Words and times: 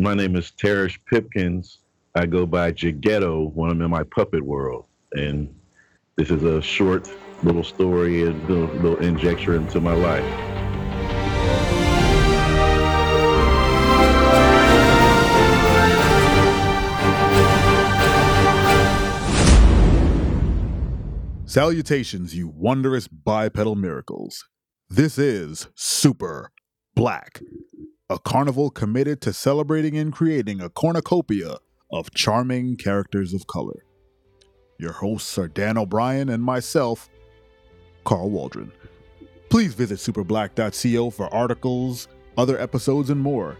My 0.00 0.14
name 0.14 0.36
is 0.36 0.52
Tarish 0.52 0.96
Pipkins. 1.06 1.80
I 2.14 2.24
go 2.26 2.46
by 2.46 2.70
Jeghetto 2.70 3.52
when 3.54 3.70
I'm 3.70 3.82
in 3.82 3.90
my 3.90 4.04
puppet 4.04 4.42
world. 4.42 4.86
And 5.12 5.52
this 6.14 6.30
is 6.30 6.44
a 6.44 6.62
short 6.62 7.10
little 7.42 7.64
story, 7.64 8.22
a 8.22 8.30
little, 8.30 8.66
little 8.76 8.96
injection 8.98 9.54
into 9.54 9.80
my 9.80 9.94
life. 9.94 10.24
Salutations, 21.44 22.36
you 22.36 22.46
wondrous 22.46 23.08
bipedal 23.08 23.74
miracles. 23.74 24.44
This 24.88 25.18
is 25.18 25.66
Super 25.74 26.52
Black, 26.94 27.42
a 28.10 28.18
carnival 28.18 28.70
committed 28.70 29.20
to 29.20 29.34
celebrating 29.34 29.98
and 29.98 30.14
creating 30.14 30.62
a 30.62 30.70
cornucopia 30.70 31.56
of 31.92 32.10
charming 32.14 32.74
characters 32.74 33.34
of 33.34 33.46
color. 33.46 33.84
Your 34.78 34.92
hosts 34.92 35.36
are 35.36 35.48
Dan 35.48 35.76
O'Brien 35.76 36.30
and 36.30 36.42
myself, 36.42 37.10
Carl 38.04 38.30
Waldron. 38.30 38.72
Please 39.50 39.74
visit 39.74 39.98
superblack.co 39.98 41.10
for 41.10 41.34
articles, 41.34 42.08
other 42.38 42.58
episodes, 42.58 43.10
and 43.10 43.20
more. 43.20 43.58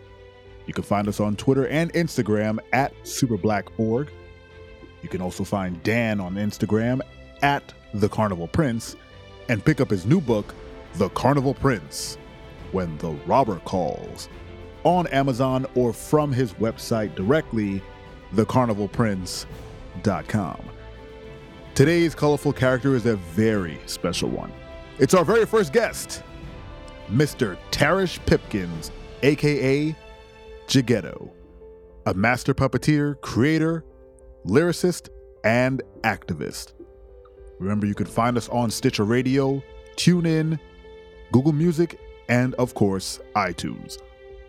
You 0.66 0.72
can 0.72 0.84
find 0.84 1.08
us 1.08 1.20
on 1.20 1.36
Twitter 1.36 1.66
and 1.68 1.92
Instagram 1.92 2.58
at 2.72 2.94
superblack.org. 3.02 4.10
You 5.02 5.08
can 5.10 5.20
also 5.20 5.44
find 5.44 5.82
Dan 5.82 6.20
on 6.20 6.36
Instagram 6.36 7.02
at 7.42 7.74
the 7.92 8.08
Carnival 8.08 8.48
Prince 8.48 8.96
and 9.50 9.62
pick 9.62 9.82
up 9.82 9.90
his 9.90 10.06
new 10.06 10.22
book, 10.22 10.54
The 10.94 11.10
Carnival 11.10 11.52
Prince 11.52 12.16
When 12.72 12.98
the 12.98 13.12
Robber 13.26 13.60
Calls, 13.60 14.28
on 14.84 15.06
Amazon 15.08 15.66
or 15.74 15.92
from 15.92 16.32
his 16.32 16.54
website 16.54 17.14
directly, 17.14 17.82
thecarnivalprince.com. 18.34 20.60
Today's 21.74 22.14
colorful 22.14 22.52
character 22.52 22.94
is 22.96 23.06
a 23.06 23.16
very 23.16 23.78
special 23.86 24.28
one. 24.28 24.52
It's 24.98 25.14
our 25.14 25.24
very 25.24 25.46
first 25.46 25.72
guest, 25.72 26.22
Mr. 27.08 27.56
Tarish 27.70 28.18
Pipkins, 28.26 28.90
aka 29.22 29.96
Jeghetto, 30.66 31.30
a 32.06 32.14
master 32.14 32.52
puppeteer, 32.52 33.20
creator, 33.20 33.84
lyricist, 34.44 35.08
and 35.44 35.82
activist. 36.02 36.72
Remember, 37.58 37.86
you 37.86 37.94
can 37.94 38.06
find 38.06 38.36
us 38.36 38.48
on 38.48 38.70
Stitcher 38.70 39.04
Radio, 39.04 39.62
TuneIn, 39.96 40.58
Google 41.32 41.52
Music, 41.52 41.98
and 42.28 42.54
of 42.54 42.74
course, 42.74 43.20
iTunes. 43.36 43.98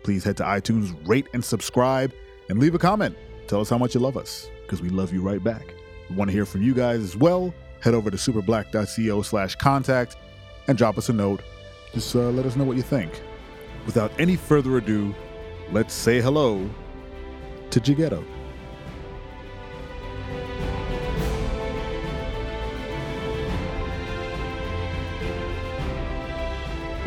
Please 0.02 0.24
head 0.24 0.36
to 0.38 0.44
iTunes, 0.44 0.96
rate 1.06 1.26
and 1.34 1.44
subscribe, 1.44 2.12
and 2.48 2.58
leave 2.58 2.74
a 2.74 2.78
comment. 2.78 3.16
Tell 3.46 3.60
us 3.60 3.68
how 3.68 3.78
much 3.78 3.94
you 3.94 4.00
love 4.00 4.16
us, 4.16 4.48
because 4.62 4.80
we 4.80 4.88
love 4.88 5.12
you 5.12 5.20
right 5.20 5.42
back. 5.42 5.74
We 6.08 6.16
want 6.16 6.28
to 6.28 6.32
hear 6.32 6.46
from 6.46 6.62
you 6.62 6.74
guys 6.74 7.00
as 7.00 7.16
well. 7.16 7.54
Head 7.80 7.94
over 7.94 8.10
to 8.10 8.16
superblack.co 8.16 9.22
slash 9.22 9.56
contact 9.56 10.16
and 10.68 10.76
drop 10.76 10.98
us 10.98 11.08
a 11.08 11.12
note. 11.12 11.42
Just 11.92 12.14
uh, 12.14 12.30
let 12.30 12.46
us 12.46 12.56
know 12.56 12.64
what 12.64 12.76
you 12.76 12.82
think. 12.82 13.22
Without 13.86 14.12
any 14.18 14.36
further 14.36 14.76
ado, 14.76 15.14
let's 15.72 15.94
say 15.94 16.20
hello 16.20 16.68
to 17.70 17.80
Jeghetto. 17.80 18.24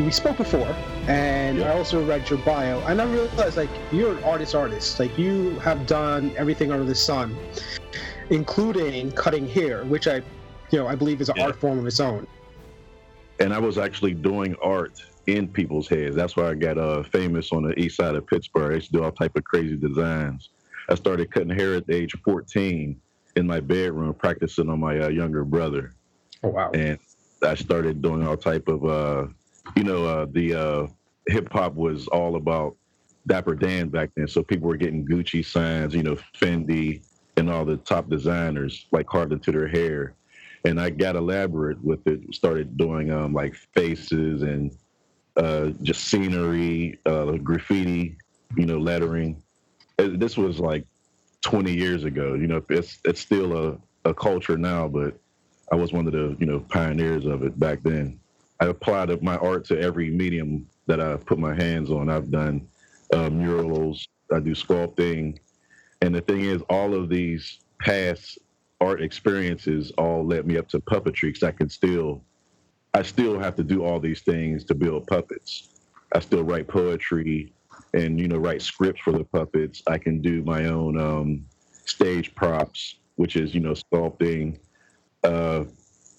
We 0.03 0.11
spoke 0.11 0.37
before, 0.37 0.75
and 1.07 1.63
I 1.63 1.77
also 1.77 2.03
read 2.05 2.29
your 2.29 2.39
bio, 2.39 2.79
and 2.87 3.01
I 3.01 3.05
realized 3.05 3.57
like 3.57 3.69
you're 3.91 4.17
an 4.17 4.23
artist, 4.23 4.55
artist. 4.55 4.99
Like 4.99 5.17
you 5.17 5.51
have 5.59 5.85
done 5.85 6.33
everything 6.37 6.71
under 6.71 6.85
the 6.85 6.95
sun, 6.95 7.37
including 8.29 9.11
cutting 9.11 9.47
hair, 9.47 9.83
which 9.85 10.07
I, 10.07 10.17
you 10.71 10.79
know, 10.79 10.87
I 10.87 10.95
believe 10.95 11.21
is 11.21 11.29
an 11.29 11.35
Yeah. 11.37 11.45
art 11.45 11.55
form 11.59 11.79
of 11.79 11.87
its 11.87 11.99
own. 11.99 12.27
And 13.39 13.53
I 13.53 13.59
was 13.59 13.78
actually 13.78 14.13
doing 14.13 14.55
art 14.61 14.94
in 15.28 15.47
people's 15.47 15.88
heads. 15.88 16.16
That's 16.16 16.35
why 16.35 16.49
I 16.49 16.53
got 16.53 16.78
uh, 16.78 17.03
famous 17.03 17.51
on 17.51 17.63
the 17.63 17.78
east 17.79 17.97
side 17.97 18.16
of 18.16 18.28
Pittsburgh. 18.28 18.72
I 18.72 18.75
used 18.75 18.91
to 18.91 18.97
do 18.97 19.03
all 19.03 19.11
type 19.11 19.35
of 19.35 19.44
crazy 19.44 19.75
designs. 19.78 20.49
I 20.89 20.95
started 20.95 21.31
cutting 21.31 21.49
hair 21.49 21.75
at 21.75 21.88
the 21.88 21.95
age 21.95 22.13
of 22.13 22.19
14 22.22 22.99
in 23.35 23.47
my 23.47 23.59
bedroom, 23.59 24.13
practicing 24.13 24.69
on 24.69 24.79
my 24.79 24.99
uh, 24.99 25.07
younger 25.09 25.44
brother. 25.44 25.94
Oh 26.44 26.49
wow! 26.49 26.72
and 26.73 26.99
I 27.41 27.55
started 27.55 28.01
doing 28.01 28.28
all 28.28 28.35
type 28.38 28.67
of 28.67 28.85
uh 28.85 29.28
you 29.75 29.84
know 29.84 30.06
uh 30.06 30.25
the 30.31 30.53
uh 30.53 30.88
hip 31.28 31.51
hop 31.51 31.75
was 31.75 32.07
all 32.07 32.35
about 32.35 32.75
Dapper 33.25 33.56
Dan 33.56 33.88
back 33.88 34.09
then. 34.16 34.28
So 34.28 34.44
people 34.44 34.68
were 34.68 34.78
getting 34.78 35.06
Gucci 35.06 35.46
signs 35.46 35.96
you 35.96 36.03
know 36.03 36.18
Fendi 36.40 37.01
and 37.38 37.50
all 37.50 37.66
the 37.66 37.78
top 37.78 38.09
designers 38.09 38.85
like 38.91 39.07
carved 39.07 39.31
into 39.31 39.52
their 39.52 39.68
hair. 39.68 40.13
And 40.66 40.79
I 40.79 40.90
got 40.91 41.16
elaborate 41.16 41.84
with 41.84 42.06
it 42.07 42.34
started 42.34 42.78
doing 42.78 43.12
um 43.12 43.34
like 43.34 43.56
faces 43.56 44.41
and 44.41 44.75
uh 45.38 45.72
just 45.81 46.06
scenery 46.06 47.00
uh 47.06 47.31
graffiti 47.38 48.18
you 48.56 48.66
know 48.66 48.78
lettering. 48.78 49.41
Uh, 50.00 50.09
this 50.13 50.38
was 50.38 50.59
like 50.59 50.85
20 51.41 51.73
years 51.73 52.03
ago 52.03 52.34
you 52.34 52.47
know 52.47 52.63
it's 52.69 53.00
it's 53.06 53.19
still 53.19 53.57
a 53.57 53.78
a 54.06 54.13
culture 54.13 54.57
now 54.57 54.88
but 54.88 55.18
I 55.72 55.75
was 55.75 55.94
one 55.94 56.07
of 56.07 56.13
the 56.13 56.35
you 56.40 56.46
know 56.46 56.59
pioneers 56.59 57.25
of 57.25 57.44
it 57.44 57.57
back 57.59 57.81
then. 57.84 58.19
I 58.63 58.68
applied 58.68 59.22
my 59.22 59.35
art 59.38 59.66
to 59.66 59.78
every 59.78 60.09
medium 60.09 60.66
that 60.88 61.01
I 61.01 61.18
put 61.18 61.38
my 61.38 61.53
hands 61.53 61.91
on. 61.91 62.09
I've 62.09 62.31
done 62.31 62.66
uh, 63.12 63.29
murals, 63.29 64.07
I 64.31 64.40
do 64.40 64.51
sculpting, 64.51 65.38
and 66.01 66.16
the 66.16 66.22
thing 66.22 66.46
is, 66.46 66.62
all 66.69 66.94
of 66.94 67.09
these 67.09 67.59
past 67.81 68.40
art 68.79 69.02
experiences 69.02 69.91
all 69.97 70.25
led 70.25 70.47
me 70.47 70.57
up 70.57 70.69
to 70.69 70.79
puppetry. 70.79 71.23
Because 71.23 71.44
I 71.44 71.52
can 71.52 71.69
still, 71.69 72.23
I 72.94 73.02
still 73.02 73.38
have 73.38 73.56
to 73.57 73.66
do 73.66 73.84
all 73.84 74.00
these 74.00 74.22
things 74.22 74.63
to 74.66 74.75
build 74.75 75.07
puppets. 75.07 75.68
I 76.13 76.22
still 76.22 76.44
write 76.46 76.69
poetry, 76.69 77.52
and 77.94 78.18
you 78.18 78.29
know 78.29 78.38
write 78.38 78.62
scripts 78.62 79.02
for 79.02 79.12
the 79.12 79.25
puppets. 79.25 79.84
I 79.88 79.97
can 79.97 80.22
do 80.22 80.41
my 80.41 80.68
own 80.68 80.97
um, 80.97 81.46
stage 81.84 82.34
props, 82.34 82.96
which 83.16 83.35
is 83.35 83.53
you 83.53 83.59
know 83.59 83.73
sculpting 83.73 84.57
uh, 85.25 85.66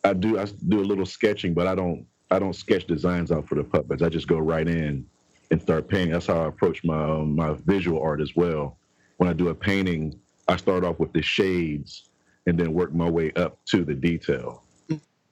I 0.04 0.12
do 0.12 0.38
I 0.38 0.44
do 0.68 0.80
a 0.80 0.84
little 0.84 1.06
sketching, 1.06 1.54
but 1.54 1.66
I 1.66 1.74
don't 1.74 2.06
I 2.30 2.38
don't 2.38 2.54
sketch 2.54 2.86
designs 2.86 3.30
out 3.30 3.48
for 3.48 3.54
the 3.54 3.64
puppets. 3.64 4.02
I 4.02 4.08
just 4.08 4.28
go 4.28 4.38
right 4.38 4.66
in 4.66 5.06
and 5.50 5.62
start 5.62 5.88
painting. 5.88 6.12
That's 6.12 6.26
how 6.26 6.42
I 6.42 6.46
approach 6.48 6.82
my 6.84 7.02
um, 7.02 7.36
my 7.36 7.54
visual 7.66 8.02
art 8.02 8.20
as 8.20 8.34
well. 8.34 8.76
When 9.18 9.28
I 9.28 9.32
do 9.32 9.48
a 9.48 9.54
painting, 9.54 10.18
I 10.48 10.56
start 10.56 10.84
off 10.84 10.98
with 10.98 11.12
the 11.12 11.22
shades 11.22 12.08
and 12.46 12.58
then 12.58 12.74
work 12.74 12.92
my 12.92 13.08
way 13.08 13.32
up 13.36 13.58
to 13.66 13.84
the 13.84 13.94
detail. 13.94 14.62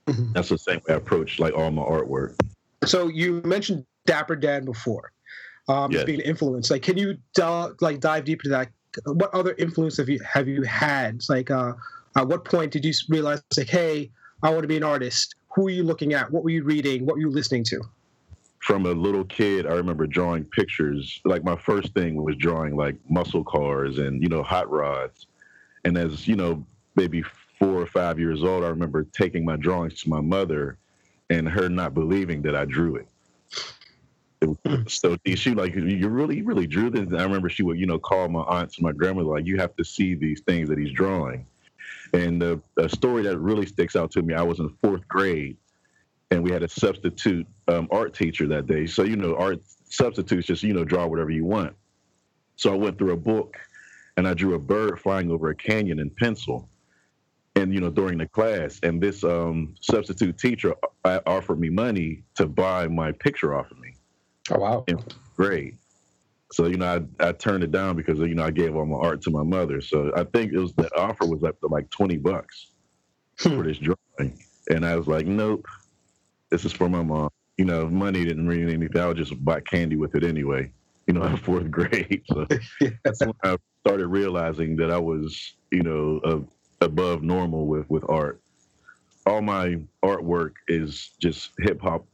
Mhm. 0.06 0.32
That's 0.32 0.48
the 0.48 0.58
same 0.58 0.80
way 0.86 0.94
I 0.94 0.96
approach 0.96 1.38
like 1.38 1.54
all 1.54 1.70
my 1.70 1.82
artwork. 1.82 2.34
So 2.84 3.08
you 3.08 3.40
mentioned 3.44 3.84
Dapper 4.06 4.36
Dan 4.36 4.64
before, 4.64 5.12
um, 5.68 5.94
as 5.94 6.04
being 6.04 6.20
an 6.20 6.26
influence. 6.26 6.70
Like, 6.70 6.82
can 6.82 6.98
you 6.98 7.16
del- 7.34 7.74
like 7.80 8.00
dive 8.00 8.24
deep 8.24 8.40
into 8.40 8.50
that? 8.50 8.68
What 9.06 9.32
other 9.34 9.54
influence 9.58 9.96
have 9.96 10.08
you 10.08 10.20
have 10.20 10.48
you 10.48 10.62
had? 10.62 11.16
It's 11.16 11.30
like, 11.30 11.50
uh, 11.50 11.74
at 12.16 12.26
what 12.28 12.44
point 12.44 12.72
did 12.72 12.84
you 12.84 12.92
realize 13.08 13.42
like, 13.56 13.68
hey, 13.68 14.10
I 14.42 14.50
want 14.50 14.62
to 14.62 14.68
be 14.68 14.76
an 14.76 14.82
artist? 14.82 15.34
Who 15.54 15.66
are 15.66 15.70
you 15.70 15.82
looking 15.82 16.14
at? 16.14 16.30
What 16.30 16.44
were 16.44 16.50
you 16.50 16.64
reading? 16.64 17.04
What 17.04 17.14
were 17.14 17.20
you 17.20 17.30
listening 17.30 17.64
to? 17.64 17.82
From 18.60 18.86
a 18.86 18.92
little 18.92 19.24
kid, 19.24 19.66
I 19.66 19.72
remember 19.72 20.06
drawing 20.06 20.44
pictures. 20.44 21.20
Like 21.24 21.44
my 21.44 21.56
first 21.56 21.92
thing 21.94 22.22
was 22.22 22.36
drawing 22.36 22.76
like 22.76 22.96
muscle 23.08 23.44
cars 23.44 23.98
and 23.98 24.22
you 24.22 24.28
know 24.28 24.42
hot 24.42 24.70
rods. 24.70 25.26
And 25.84 25.98
as 25.98 26.28
you 26.28 26.36
know, 26.36 26.64
maybe 26.94 27.22
four 27.58 27.80
or 27.80 27.86
five 27.86 28.18
years 28.18 28.42
old, 28.42 28.64
I 28.64 28.68
remember 28.68 29.04
taking 29.04 29.44
my 29.44 29.56
drawings 29.56 30.00
to 30.02 30.08
my 30.08 30.20
mother, 30.20 30.78
and 31.28 31.48
her 31.48 31.68
not 31.68 31.92
believing 31.92 32.42
that 32.42 32.54
I 32.54 32.64
drew 32.64 32.96
it. 32.96 33.08
It 34.40 34.58
hmm. 34.66 34.86
so 34.86 35.16
she 35.34 35.54
like 35.54 35.74
you 35.74 36.08
really 36.08 36.38
you 36.38 36.44
really 36.44 36.66
drew 36.66 36.88
this. 36.88 37.00
And 37.00 37.20
I 37.20 37.24
remember 37.24 37.48
she 37.48 37.62
would 37.62 37.78
you 37.78 37.86
know 37.86 37.98
call 37.98 38.28
my 38.28 38.42
aunts 38.42 38.78
and 38.78 38.84
my 38.84 38.92
grandmother 38.92 39.28
like 39.28 39.46
you 39.46 39.58
have 39.58 39.76
to 39.76 39.84
see 39.84 40.14
these 40.14 40.40
things 40.40 40.68
that 40.68 40.78
he's 40.78 40.92
drawing. 40.92 41.46
And 42.12 42.40
the, 42.40 42.60
the 42.76 42.88
story 42.88 43.22
that 43.22 43.38
really 43.38 43.66
sticks 43.66 43.96
out 43.96 44.10
to 44.12 44.22
me, 44.22 44.34
I 44.34 44.42
was 44.42 44.58
in 44.58 44.68
fourth 44.82 45.06
grade, 45.08 45.56
and 46.30 46.42
we 46.42 46.50
had 46.50 46.62
a 46.62 46.68
substitute 46.68 47.46
um, 47.68 47.88
art 47.90 48.14
teacher 48.14 48.46
that 48.48 48.66
day. 48.66 48.86
So 48.86 49.02
you 49.02 49.16
know, 49.16 49.36
art 49.36 49.60
substitutes 49.84 50.46
just 50.46 50.62
you 50.62 50.74
know 50.74 50.84
draw 50.84 51.06
whatever 51.06 51.30
you 51.30 51.44
want. 51.44 51.74
So 52.56 52.72
I 52.72 52.76
went 52.76 52.98
through 52.98 53.12
a 53.12 53.16
book, 53.16 53.58
and 54.16 54.28
I 54.28 54.34
drew 54.34 54.54
a 54.54 54.58
bird 54.58 55.00
flying 55.00 55.30
over 55.30 55.50
a 55.50 55.54
canyon 55.54 55.98
in 55.98 56.10
pencil. 56.10 56.68
And 57.54 57.72
you 57.72 57.80
know, 57.80 57.90
during 57.90 58.18
the 58.18 58.28
class, 58.28 58.80
and 58.82 59.00
this 59.00 59.24
um, 59.24 59.74
substitute 59.80 60.38
teacher 60.38 60.74
uh, 61.04 61.20
offered 61.26 61.60
me 61.60 61.68
money 61.68 62.22
to 62.36 62.46
buy 62.46 62.88
my 62.88 63.12
picture 63.12 63.54
off 63.54 63.70
of 63.70 63.78
me. 63.78 63.94
Oh 64.50 64.58
wow! 64.58 64.84
Great. 65.36 65.74
So 66.52 66.66
you 66.66 66.76
know, 66.76 67.06
I, 67.20 67.28
I 67.28 67.32
turned 67.32 67.64
it 67.64 67.72
down 67.72 67.96
because 67.96 68.18
you 68.20 68.34
know 68.34 68.44
I 68.44 68.50
gave 68.50 68.76
all 68.76 68.86
my 68.86 68.96
art 68.98 69.22
to 69.22 69.30
my 69.30 69.42
mother. 69.42 69.80
So 69.80 70.12
I 70.16 70.24
think 70.24 70.52
it 70.52 70.58
was 70.58 70.74
the 70.74 70.88
offer 70.96 71.26
was 71.26 71.42
like 71.42 71.56
like 71.62 71.90
twenty 71.90 72.18
bucks 72.18 72.68
Hmm. 73.40 73.56
for 73.56 73.64
this 73.64 73.78
drawing, 73.78 74.38
and 74.70 74.84
I 74.86 74.96
was 74.96 75.06
like, 75.08 75.26
nope, 75.26 75.66
this 76.50 76.64
is 76.64 76.72
for 76.72 76.88
my 76.88 77.02
mom. 77.02 77.30
You 77.58 77.64
know, 77.64 77.88
money 77.88 78.24
didn't 78.24 78.46
mean 78.46 78.68
anything. 78.68 79.00
I 79.00 79.06
would 79.08 79.16
just 79.16 79.42
buy 79.44 79.60
candy 79.60 79.96
with 79.96 80.14
it 80.14 80.24
anyway. 80.24 80.72
you 81.06 81.14
know, 81.14 81.22
in 81.24 81.36
fourth 81.36 81.70
grade. 81.70 82.22
So 82.28 82.46
that's 83.04 83.24
when 83.24 83.34
I 83.44 83.56
started 83.86 84.08
realizing 84.08 84.76
that 84.76 84.90
I 84.90 84.98
was, 84.98 85.54
you 85.70 85.82
know, 85.82 86.20
uh, 86.24 86.40
above 86.84 87.22
normal 87.22 87.66
with 87.66 87.88
with 87.90 88.04
art. 88.08 88.40
All 89.26 89.42
my 89.42 89.78
artwork 90.04 90.52
is 90.68 91.10
just 91.20 91.52
hip 91.58 91.80
hop 91.80 92.06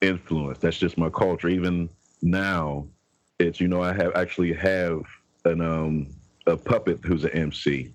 influence. 0.00 0.58
That's 0.58 0.78
just 0.78 0.98
my 0.98 1.10
culture. 1.10 1.48
Even 1.48 1.88
now, 2.22 2.86
it's 3.38 3.60
you 3.60 3.68
know 3.68 3.82
I 3.82 3.92
have 3.92 4.14
actually 4.14 4.52
have 4.54 5.02
an 5.44 5.60
um 5.60 6.06
a 6.46 6.56
puppet 6.56 7.00
who's 7.04 7.24
an 7.24 7.30
MC. 7.30 7.92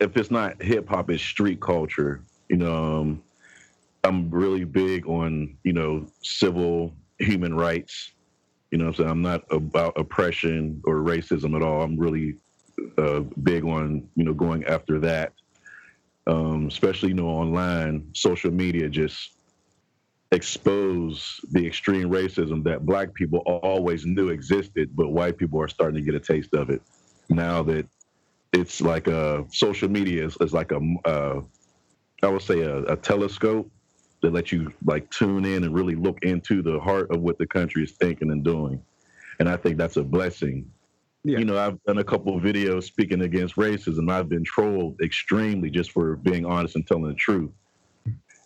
If 0.00 0.16
it's 0.16 0.30
not 0.30 0.60
hip 0.62 0.88
hop, 0.88 1.10
it's 1.10 1.22
street 1.22 1.60
culture. 1.60 2.22
You 2.48 2.56
know, 2.56 3.00
um, 3.00 3.22
I'm 4.04 4.30
really 4.30 4.64
big 4.64 5.06
on 5.06 5.56
you 5.64 5.72
know 5.72 6.06
civil 6.22 6.94
human 7.18 7.54
rights. 7.54 8.12
You 8.70 8.78
know, 8.78 8.88
I'm 8.88 8.94
saying 8.94 9.10
I'm 9.10 9.22
not 9.22 9.44
about 9.50 9.98
oppression 9.98 10.82
or 10.84 10.96
racism 10.96 11.54
at 11.54 11.62
all. 11.62 11.82
I'm 11.82 11.96
really 11.96 12.36
uh, 12.98 13.20
big 13.42 13.64
on 13.64 14.08
you 14.16 14.24
know 14.24 14.34
going 14.34 14.64
after 14.64 14.98
that, 15.00 15.32
um, 16.26 16.66
especially 16.66 17.10
you 17.10 17.14
know 17.14 17.28
online, 17.28 18.08
social 18.14 18.50
media 18.50 18.88
just 18.88 19.31
expose 20.32 21.40
the 21.50 21.64
extreme 21.64 22.08
racism 22.08 22.64
that 22.64 22.84
black 22.84 23.12
people 23.14 23.40
always 23.40 24.06
knew 24.06 24.30
existed, 24.30 24.90
but 24.96 25.10
white 25.10 25.36
people 25.36 25.60
are 25.60 25.68
starting 25.68 25.96
to 25.96 26.02
get 26.02 26.14
a 26.14 26.20
taste 26.20 26.54
of 26.54 26.70
it 26.70 26.82
now 27.28 27.62
that 27.62 27.86
it's 28.52 28.80
like 28.80 29.06
a 29.06 29.44
social 29.50 29.88
media 29.88 30.24
is, 30.24 30.36
is 30.40 30.52
like 30.52 30.72
a 30.72 30.80
uh, 31.04 31.40
I 32.22 32.28
would 32.28 32.42
say 32.42 32.60
a, 32.60 32.82
a 32.84 32.96
telescope 32.96 33.70
that 34.22 34.32
lets 34.32 34.52
you 34.52 34.72
like 34.84 35.10
tune 35.10 35.44
in 35.44 35.64
and 35.64 35.74
really 35.74 35.96
look 35.96 36.18
into 36.22 36.62
the 36.62 36.78
heart 36.78 37.10
of 37.10 37.20
what 37.20 37.38
the 37.38 37.46
country 37.46 37.82
is 37.82 37.92
thinking 37.92 38.30
and 38.30 38.44
doing, 38.44 38.82
and 39.38 39.48
I 39.48 39.56
think 39.56 39.76
that's 39.76 39.96
a 39.96 40.04
blessing. 40.04 40.70
Yeah. 41.24 41.38
You 41.38 41.44
know, 41.44 41.58
I've 41.58 41.82
done 41.84 41.98
a 41.98 42.04
couple 42.04 42.36
of 42.36 42.42
videos 42.42 42.82
speaking 42.84 43.22
against 43.22 43.54
racism. 43.54 44.10
I've 44.10 44.28
been 44.28 44.42
trolled 44.42 45.00
extremely 45.00 45.70
just 45.70 45.92
for 45.92 46.16
being 46.16 46.44
honest 46.44 46.74
and 46.74 46.84
telling 46.86 47.06
the 47.06 47.14
truth. 47.14 47.50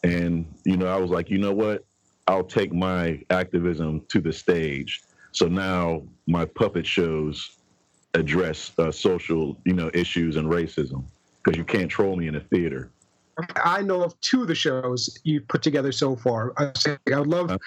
And, 0.03 0.47
you 0.65 0.77
know, 0.77 0.87
I 0.87 0.97
was 0.97 1.11
like, 1.11 1.31
you 1.31 1.39
know 1.39 1.53
what? 1.53 1.85
I'll 2.29 2.45
take 2.45 2.73
my 2.73 3.23
activism 3.31 4.03
to 4.09 4.21
the 4.21 4.33
stage. 4.33 5.03
So 5.33 5.47
now 5.47 6.03
my 6.27 6.45
puppet 6.45 6.87
shows 6.87 7.57
address 8.15 8.73
uh, 8.79 8.91
social, 8.91 9.57
you 9.65 9.75
know, 9.75 9.91
issues 9.95 10.37
and 10.37 10.49
racism 10.49 11.05
because 11.43 11.57
you 11.57 11.65
can't 11.65 11.91
troll 11.91 12.17
me 12.17 12.27
in 12.27 12.37
a 12.37 12.41
theater. 12.41 12.91
I 13.63 13.83
know 13.83 14.03
of 14.03 14.19
two 14.23 14.43
of 14.43 14.49
the 14.49 14.55
shows 14.55 15.19
you 15.23 15.43
put 15.43 15.63
together 15.63 15.93
so 15.93 16.17
far. 16.17 16.53
I 16.57 16.73
I 17.15 17.19
would 17.19 17.29
love 17.29 17.51
Uh. 17.51 17.59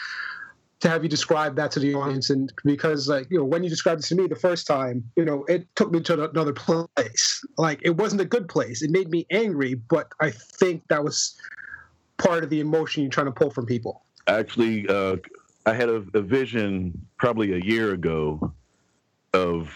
to 0.79 0.89
have 0.89 1.03
you 1.03 1.09
describe 1.09 1.55
that 1.57 1.69
to 1.71 1.79
the 1.79 1.93
audience, 1.93 2.31
and 2.31 2.51
because 2.65 3.07
like 3.07 3.27
you 3.29 3.37
know 3.37 3.45
when 3.45 3.63
you 3.63 3.69
described 3.69 4.01
it 4.03 4.07
to 4.07 4.15
me 4.15 4.25
the 4.27 4.35
first 4.35 4.65
time, 4.65 5.03
you 5.15 5.25
know 5.25 5.43
it 5.45 5.67
took 5.75 5.91
me 5.91 6.01
to 6.01 6.29
another 6.29 6.53
place. 6.53 7.45
Like 7.57 7.79
it 7.83 7.95
wasn't 7.97 8.21
a 8.21 8.25
good 8.25 8.49
place. 8.49 8.81
It 8.81 8.89
made 8.89 9.09
me 9.11 9.27
angry, 9.29 9.75
but 9.75 10.11
I 10.19 10.31
think 10.31 10.87
that 10.87 11.03
was 11.03 11.35
part 12.19 12.43
of 12.43 12.49
the 12.49 12.59
emotion 12.59 13.01
you're 13.01 13.11
trying 13.11 13.25
to 13.25 13.31
pull 13.31 13.49
from 13.49 13.65
people. 13.65 14.03
Actually, 14.27 14.87
uh, 14.87 15.17
I 15.65 15.73
had 15.73 15.89
a, 15.89 16.05
a 16.13 16.21
vision 16.21 16.93
probably 17.17 17.53
a 17.53 17.65
year 17.65 17.93
ago 17.93 18.53
of 19.33 19.71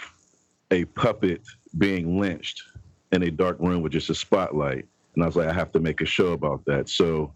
a 0.69 0.85
puppet 0.85 1.41
being 1.77 2.19
lynched 2.19 2.63
in 3.11 3.23
a 3.23 3.31
dark 3.31 3.57
room 3.59 3.81
with 3.81 3.91
just 3.91 4.09
a 4.09 4.15
spotlight. 4.15 4.85
And 5.15 5.23
I 5.23 5.27
was 5.27 5.35
like, 5.35 5.47
I 5.47 5.53
have 5.53 5.71
to 5.73 5.79
make 5.79 6.01
a 6.01 6.05
show 6.05 6.33
about 6.33 6.63
that. 6.65 6.89
So 6.89 7.33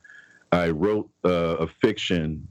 I 0.51 0.69
wrote 0.69 1.09
uh, 1.25 1.57
a 1.57 1.67
fiction 1.67 2.47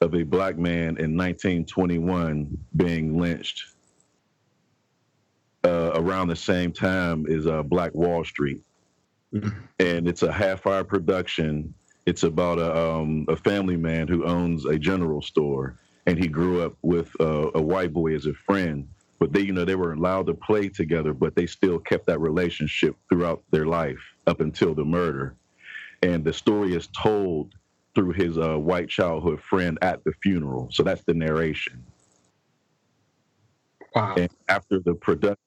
of 0.00 0.14
a 0.14 0.22
black 0.22 0.58
man 0.58 0.96
in 0.98 1.16
1921 1.16 2.58
being 2.76 3.18
lynched 3.18 3.64
uh, 5.64 5.92
around 5.94 6.28
the 6.28 6.36
same 6.36 6.72
time 6.72 7.26
as 7.26 7.46
uh, 7.46 7.62
Black 7.62 7.94
Wall 7.94 8.24
Street. 8.24 8.62
And 9.80 10.06
it's 10.06 10.22
a 10.22 10.30
half 10.30 10.64
hour 10.66 10.84
production. 10.84 11.74
It's 12.06 12.22
about 12.22 12.58
a, 12.58 12.76
um, 12.78 13.24
a 13.28 13.36
family 13.36 13.76
man 13.76 14.08
who 14.08 14.24
owns 14.24 14.66
a 14.66 14.78
general 14.78 15.22
store. 15.22 15.76
And 16.06 16.18
he 16.18 16.28
grew 16.28 16.62
up 16.62 16.74
with 16.82 17.10
uh, 17.20 17.50
a 17.54 17.62
white 17.62 17.92
boy 17.94 18.14
as 18.14 18.26
a 18.26 18.34
friend 18.34 18.88
but 19.18 19.32
they 19.32 19.40
you 19.40 19.52
know 19.52 19.64
they 19.64 19.74
were 19.76 19.92
allowed 19.92 20.26
to 20.26 20.34
play 20.34 20.68
together 20.68 21.14
but 21.14 21.34
they 21.34 21.46
still 21.46 21.78
kept 21.78 22.06
that 22.06 22.20
relationship 22.20 22.96
throughout 23.08 23.42
their 23.50 23.66
life 23.66 24.00
up 24.26 24.40
until 24.40 24.74
the 24.74 24.84
murder 24.84 25.34
and 26.02 26.24
the 26.24 26.32
story 26.32 26.74
is 26.74 26.88
told 26.88 27.54
through 27.94 28.12
his 28.12 28.36
uh, 28.38 28.56
white 28.56 28.88
childhood 28.88 29.40
friend 29.40 29.78
at 29.82 30.02
the 30.04 30.12
funeral 30.22 30.68
so 30.70 30.82
that's 30.82 31.02
the 31.04 31.14
narration 31.14 31.82
Wow. 33.94 34.16
and 34.18 34.28
after 34.48 34.80
the 34.80 34.94
production 34.94 35.38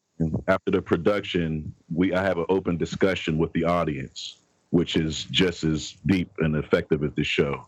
after 0.48 0.72
the 0.72 0.82
production 0.82 1.74
we 1.94 2.14
i 2.14 2.24
have 2.24 2.38
an 2.38 2.46
open 2.50 2.78
discussion 2.78 3.38
with 3.38 3.52
the 3.54 3.66
audience 3.66 4.38
which 4.70 4.96
is 4.96 5.26
just 5.26 5.64
as 5.64 5.96
deep 6.06 6.30
and 6.40 6.56
effective 6.56 7.04
as 7.04 7.14
the 7.16 7.24
show 7.24 7.66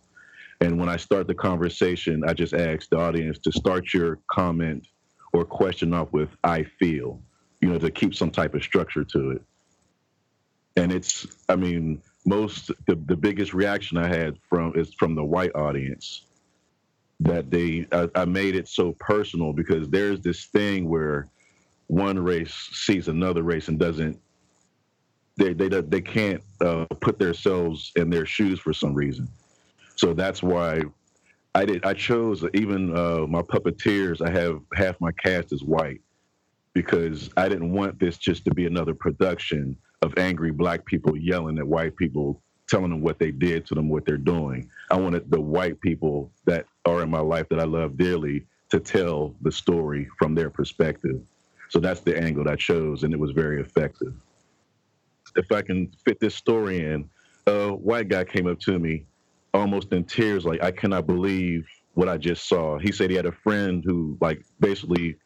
and 0.62 0.78
when 0.78 0.90
i 0.90 0.98
start 0.98 1.28
the 1.28 1.34
conversation 1.34 2.24
i 2.28 2.34
just 2.34 2.54
ask 2.54 2.90
the 2.90 2.98
audience 2.98 3.38
to 3.40 3.51
start 3.51 3.94
your 3.94 4.19
comment 4.28 4.88
or 5.34 5.46
question 5.46 5.94
off 5.94 6.12
with 6.12 6.30
I 6.44 6.63
feel, 6.63 7.19
you 7.62 7.69
know, 7.69 7.78
to 7.78 7.92
keep 7.92 8.16
some 8.16 8.31
type 8.31 8.56
of 8.56 8.63
structure 8.63 9.04
to 9.04 9.31
it. 9.31 9.42
And 10.75 10.92
it's, 10.92 11.28
I 11.48 11.56
mean, 11.56 12.01
most 12.25 12.68
the, 12.88 12.96
the 12.96 13.16
biggest 13.16 13.54
reaction 13.54 13.98
I 13.98 14.07
had 14.07 14.38
from 14.50 14.74
is 14.75 14.94
from 14.94 15.16
the 15.16 15.24
white 15.24 15.56
audience 15.56 16.25
that 17.22 17.50
they 17.51 17.86
I, 17.92 18.07
I 18.16 18.25
made 18.25 18.56
it 18.56 18.68
so 18.68 18.94
personal 19.00 19.51
because 19.51 19.90
there's 19.90 20.22
this 20.22 20.46
thing 20.46 20.88
where 20.88 21.28
one 21.88 22.19
race 22.19 22.54
sees 22.72 23.07
another 23.07 23.44
race 23.44 23.68
and 23.68 23.80
doesn't 23.80 24.19
they 25.39 25.53
they 25.53 25.81
they 25.81 26.01
can't 26.01 26.44
uh, 26.62 26.86
put 27.01 27.18
themselves 27.18 27.91
in 27.95 28.09
their 28.09 28.25
shoes 28.25 28.59
for 28.59 28.74
some 28.74 28.94
reason. 28.94 29.27
So 29.95 30.13
that's 30.13 30.44
why 30.44 30.81
I 31.56 31.65
did. 31.65 31.86
I 31.86 31.94
chose 31.94 32.45
even 32.53 32.95
uh, 32.95 33.25
my 33.27 33.41
puppeteers. 33.41 34.21
I 34.25 34.31
have 34.31 34.62
half 34.75 35.00
my 35.01 35.12
cast 35.12 35.51
is 35.51 35.63
white 35.63 36.01
because 36.74 37.30
I 37.38 37.50
didn't 37.50 37.71
want 37.71 38.00
this 38.00 38.18
just 38.18 38.45
to 38.45 38.53
be 38.53 38.65
another 38.65 38.94
production 38.94 39.75
of 40.01 40.18
angry 40.18 40.51
black 40.51 40.86
people 40.86 41.18
yelling 41.18 41.57
at 41.57 41.68
white 41.68 41.95
people, 41.95 42.41
telling 42.68 42.91
them 42.91 43.01
what 43.01 43.19
they 43.19 43.31
did 43.31 43.65
to 43.68 43.75
them, 43.75 43.89
what 43.89 44.06
they're 44.06 44.18
doing. 44.18 44.69
I 44.91 44.95
wanted 44.95 45.30
the 45.31 45.41
white 45.41 45.81
people 45.81 46.31
that 46.45 46.65
are 46.86 47.01
in 47.01 47.09
my 47.09 47.19
life 47.19 47.50
that 47.50 47.59
I 47.59 47.65
love 47.65 47.97
dearly 47.97 48.45
to 48.69 48.80
tell 48.80 49.36
the 49.41 49.51
story 49.51 50.07
from 50.18 50.36
their 50.36 50.50
perspective. 50.50 51.19
So 51.69 51.80
that's 51.80 52.01
the 52.01 52.18
angle 52.18 52.44
that 52.44 52.53
I 52.53 52.56
chose, 52.56 53.03
and 53.03 53.13
it 53.13 53.19
was 53.19 53.31
very 53.31 53.59
effective. 53.62 54.13
If 55.36 55.51
I 55.51 55.62
can 55.62 55.91
fit 56.05 56.19
this 56.19 56.36
story 56.36 56.86
in, 56.86 57.09
a 57.48 57.69
white 57.69 58.09
guy 58.09 58.24
came 58.24 58.48
up 58.48 58.59
to 58.62 58.79
me 58.79 59.05
almost 59.53 59.91
in 59.91 60.03
tears, 60.03 60.45
like, 60.45 60.62
I 60.63 60.71
cannot 60.71 61.07
believe 61.07 61.67
what 61.93 62.07
I 62.07 62.17
just 62.17 62.48
saw. 62.48 62.77
He 62.77 62.91
said 62.91 63.09
he 63.09 63.15
had 63.15 63.25
a 63.25 63.31
friend 63.31 63.83
who, 63.86 64.17
like, 64.21 64.43
basically 64.59 65.17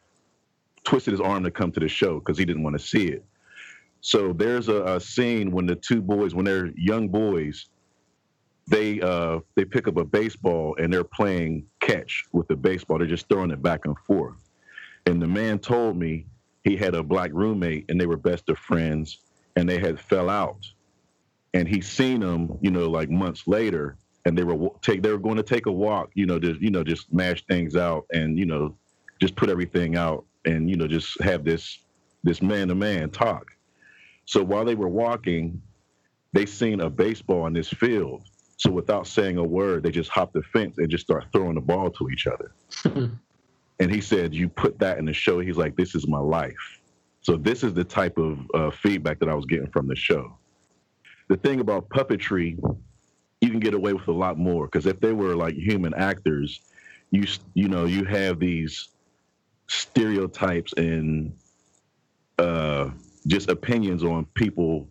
twisted 0.84 1.12
his 1.12 1.20
arm 1.20 1.44
to 1.44 1.50
come 1.50 1.72
to 1.72 1.80
the 1.80 1.88
show 1.88 2.18
because 2.18 2.38
he 2.38 2.44
didn't 2.44 2.62
want 2.62 2.78
to 2.78 2.84
see 2.84 3.06
it. 3.06 3.24
So 4.00 4.32
there's 4.32 4.68
a, 4.68 4.84
a 4.84 5.00
scene 5.00 5.50
when 5.50 5.66
the 5.66 5.76
two 5.76 6.02
boys, 6.02 6.34
when 6.34 6.44
they're 6.44 6.70
young 6.76 7.08
boys, 7.08 7.66
they 8.66 9.00
uh, 9.00 9.40
they 9.56 9.64
pick 9.64 9.88
up 9.88 9.96
a 9.96 10.04
baseball 10.04 10.76
and 10.78 10.92
they're 10.92 11.04
playing 11.04 11.66
catch 11.80 12.24
with 12.32 12.48
the 12.48 12.56
baseball. 12.56 12.98
They're 12.98 13.06
just 13.06 13.28
throwing 13.28 13.50
it 13.50 13.62
back 13.62 13.84
and 13.84 13.96
forth. 14.00 14.36
And 15.06 15.20
the 15.20 15.26
man 15.26 15.58
told 15.58 15.96
me 15.96 16.26
he 16.64 16.76
had 16.76 16.94
a 16.94 17.02
black 17.02 17.30
roommate 17.32 17.86
and 17.88 18.00
they 18.00 18.06
were 18.06 18.16
best 18.16 18.48
of 18.48 18.58
friends 18.58 19.18
and 19.56 19.68
they 19.68 19.78
had 19.78 20.00
fell 20.00 20.28
out. 20.28 20.66
And 21.52 21.68
he 21.68 21.80
seen 21.80 22.20
them, 22.20 22.58
you 22.60 22.70
know, 22.70 22.90
like 22.90 23.10
months 23.10 23.46
later, 23.46 23.96
and 24.24 24.36
they 24.36 24.42
were 24.42 24.70
take 24.80 25.02
they 25.02 25.10
were 25.10 25.18
going 25.18 25.36
to 25.36 25.42
take 25.42 25.66
a 25.66 25.72
walk, 25.72 26.10
you 26.14 26.26
know, 26.26 26.38
just 26.38 26.60
you 26.60 26.70
know, 26.70 26.82
just 26.82 27.12
mash 27.12 27.44
things 27.46 27.76
out 27.76 28.06
and 28.12 28.38
you 28.38 28.46
know, 28.46 28.74
just 29.20 29.36
put 29.36 29.50
everything 29.50 29.96
out 29.96 30.24
and 30.44 30.68
you 30.68 30.76
know, 30.76 30.86
just 30.86 31.20
have 31.22 31.44
this 31.44 31.78
this 32.24 32.42
man 32.42 32.68
to 32.68 32.74
man 32.74 33.10
talk. 33.10 33.46
So 34.26 34.42
while 34.42 34.64
they 34.64 34.74
were 34.74 34.88
walking, 34.88 35.60
they 36.32 36.46
seen 36.46 36.80
a 36.80 36.90
baseball 36.90 37.46
in 37.46 37.52
this 37.52 37.68
field. 37.68 38.24
So 38.56 38.70
without 38.70 39.06
saying 39.06 39.36
a 39.36 39.44
word, 39.44 39.82
they 39.82 39.90
just 39.90 40.10
hopped 40.10 40.32
the 40.32 40.42
fence 40.42 40.78
and 40.78 40.88
just 40.88 41.04
start 41.04 41.26
throwing 41.32 41.54
the 41.54 41.60
ball 41.60 41.90
to 41.90 42.08
each 42.08 42.26
other. 42.26 42.52
and 43.80 43.94
he 43.94 44.00
said, 44.00 44.34
"You 44.34 44.48
put 44.48 44.78
that 44.78 44.98
in 44.98 45.04
the 45.04 45.12
show." 45.12 45.40
He's 45.40 45.56
like, 45.56 45.76
"This 45.76 45.94
is 45.94 46.08
my 46.08 46.18
life." 46.18 46.80
So 47.24 47.36
this 47.36 47.64
is 47.64 47.72
the 47.72 47.84
type 47.84 48.18
of 48.18 48.38
uh, 48.52 48.70
feedback 48.70 49.18
that 49.20 49.30
I 49.30 49.34
was 49.34 49.46
getting 49.46 49.70
from 49.70 49.88
the 49.88 49.96
show. 49.96 50.38
The 51.28 51.38
thing 51.38 51.60
about 51.60 51.88
puppetry, 51.88 52.58
you 53.40 53.50
can 53.50 53.60
get 53.60 53.72
away 53.72 53.94
with 53.94 54.06
a 54.08 54.12
lot 54.12 54.36
more 54.36 54.66
because 54.66 54.84
if 54.84 55.00
they 55.00 55.14
were 55.14 55.34
like 55.34 55.54
human 55.54 55.94
actors, 55.94 56.60
you 57.10 57.26
you 57.54 57.68
know 57.68 57.86
you 57.86 58.04
have 58.04 58.38
these 58.38 58.88
stereotypes 59.68 60.74
and 60.74 61.32
uh, 62.38 62.90
just 63.26 63.48
opinions 63.48 64.04
on 64.04 64.26
people 64.34 64.86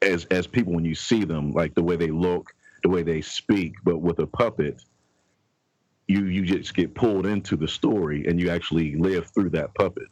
as 0.00 0.26
as 0.26 0.46
people 0.46 0.72
when 0.72 0.84
you 0.84 0.94
see 0.94 1.24
them, 1.24 1.50
like 1.50 1.74
the 1.74 1.82
way 1.82 1.96
they 1.96 2.12
look, 2.12 2.52
the 2.84 2.88
way 2.88 3.02
they 3.02 3.20
speak. 3.20 3.74
But 3.82 3.98
with 3.98 4.20
a 4.20 4.28
puppet, 4.28 4.80
you 6.06 6.26
you 6.26 6.44
just 6.44 6.72
get 6.76 6.94
pulled 6.94 7.26
into 7.26 7.56
the 7.56 7.68
story 7.68 8.26
and 8.28 8.38
you 8.38 8.48
actually 8.48 8.94
live 8.94 9.26
through 9.34 9.50
that 9.50 9.74
puppet. 9.74 10.06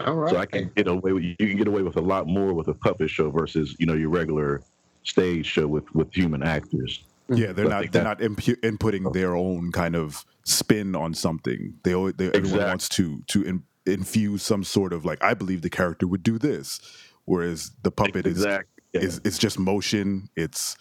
All 0.00 0.14
right. 0.14 0.30
So 0.30 0.36
I 0.38 0.46
can 0.46 0.70
get 0.76 0.86
away 0.86 1.12
with 1.12 1.22
you 1.24 1.34
can 1.36 1.56
get 1.56 1.68
away 1.68 1.82
with 1.82 1.96
a 1.96 2.00
lot 2.00 2.26
more 2.26 2.52
with 2.54 2.68
a 2.68 2.74
puppet 2.74 3.10
show 3.10 3.30
versus 3.30 3.74
you 3.78 3.86
know 3.86 3.94
your 3.94 4.10
regular 4.10 4.62
stage 5.02 5.46
show 5.46 5.66
with 5.66 5.92
with 5.94 6.12
human 6.12 6.42
actors. 6.42 7.02
Yeah, 7.28 7.52
they're 7.52 7.66
I 7.66 7.68
not 7.68 7.92
they're 7.92 8.04
that- 8.04 8.20
not 8.20 8.20
impu- 8.20 8.60
inputting 8.62 9.12
their 9.12 9.34
own 9.34 9.72
kind 9.72 9.96
of 9.96 10.24
spin 10.44 10.94
on 10.96 11.12
something. 11.14 11.74
They, 11.82 11.94
always, 11.94 12.14
they 12.14 12.30
everyone 12.32 12.66
wants 12.66 12.88
to 12.90 13.22
to 13.28 13.42
in, 13.42 13.62
infuse 13.86 14.42
some 14.42 14.64
sort 14.64 14.92
of 14.92 15.04
like 15.04 15.22
I 15.22 15.34
believe 15.34 15.62
the 15.62 15.70
character 15.70 16.06
would 16.06 16.22
do 16.22 16.38
this, 16.38 16.80
whereas 17.24 17.72
the 17.82 17.90
puppet 17.90 18.26
is. 18.26 18.44
Yeah. 18.44 18.60
is 19.02 19.20
it's 19.24 19.36
just 19.36 19.58
motion. 19.58 20.30
It's 20.36 20.74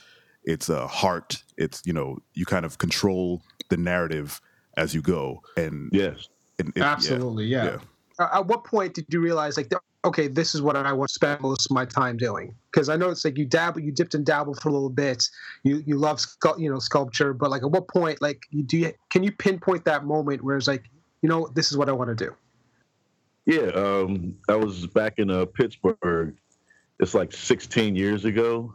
it's 0.46 0.70
a 0.70 0.88
heart. 0.88 1.44
It's 1.58 1.82
you 1.86 1.92
know 1.92 2.20
you 2.34 2.46
kind 2.46 2.66
of 2.66 2.78
control 2.78 3.42
the 3.70 3.76
narrative 3.78 4.40
as 4.78 4.94
you 4.96 5.02
go, 5.02 5.42
and, 5.58 5.90
yes. 5.92 6.30
and 6.60 6.70
it- 6.70 6.78
yeah, 6.78 6.92
Absolutely, 6.94 7.46
yeah. 7.48 7.64
yeah. 7.66 7.70
Uh, 7.72 7.80
At 8.20 8.48
what 8.48 8.64
point 8.64 8.96
did 8.96 9.06
you 9.10 9.20
realize, 9.20 9.58
like, 9.58 9.72
okay, 10.04 10.28
this 10.28 10.56
is 10.56 10.62
what 10.62 10.76
I 10.76 10.92
want 10.94 11.10
to 11.10 11.14
spend 11.14 11.42
most 11.42 11.68
of 11.70 11.72
my 11.72 11.86
time 11.86 12.18
doing? 12.18 12.56
Because 12.72 12.90
I 12.90 12.96
know 12.96 13.10
it's 13.10 13.24
like 13.24 13.38
you 13.38 13.46
dabble, 13.46 13.82
you 13.82 13.92
dipped 13.92 14.16
and 14.16 14.26
dabbled 14.26 14.60
for 14.60 14.70
a 14.70 14.72
little 14.72 14.90
bit. 14.90 15.24
You 15.64 15.84
you 15.86 15.98
love 15.98 16.20
you 16.58 16.72
know 16.72 16.80
sculpture, 16.80 17.34
but 17.34 17.52
like, 17.52 17.62
at 17.62 17.70
what 17.70 17.88
point, 17.88 18.22
like, 18.22 18.42
you 18.50 18.64
do 18.64 18.78
you, 18.78 18.94
can 19.10 19.24
you 19.24 19.32
pinpoint 19.32 19.86
that 19.86 20.06
moment 20.06 20.44
where 20.44 20.58
it's 20.58 20.68
like, 20.68 20.90
you 21.22 21.30
know, 21.30 21.48
this 21.54 21.72
is 21.72 21.78
what 21.78 21.90
I 21.90 21.92
want 21.92 22.18
to 22.18 22.26
do? 22.26 22.36
Yeah, 23.46 23.68
um, 23.76 24.36
I 24.50 24.56
was 24.56 24.88
back 24.88 25.20
in 25.20 25.30
uh, 25.30 25.46
Pittsburgh. 25.46 26.36
It's 27.00 27.14
like 27.14 27.32
16 27.32 27.96
years 27.96 28.26
ago. 28.26 28.74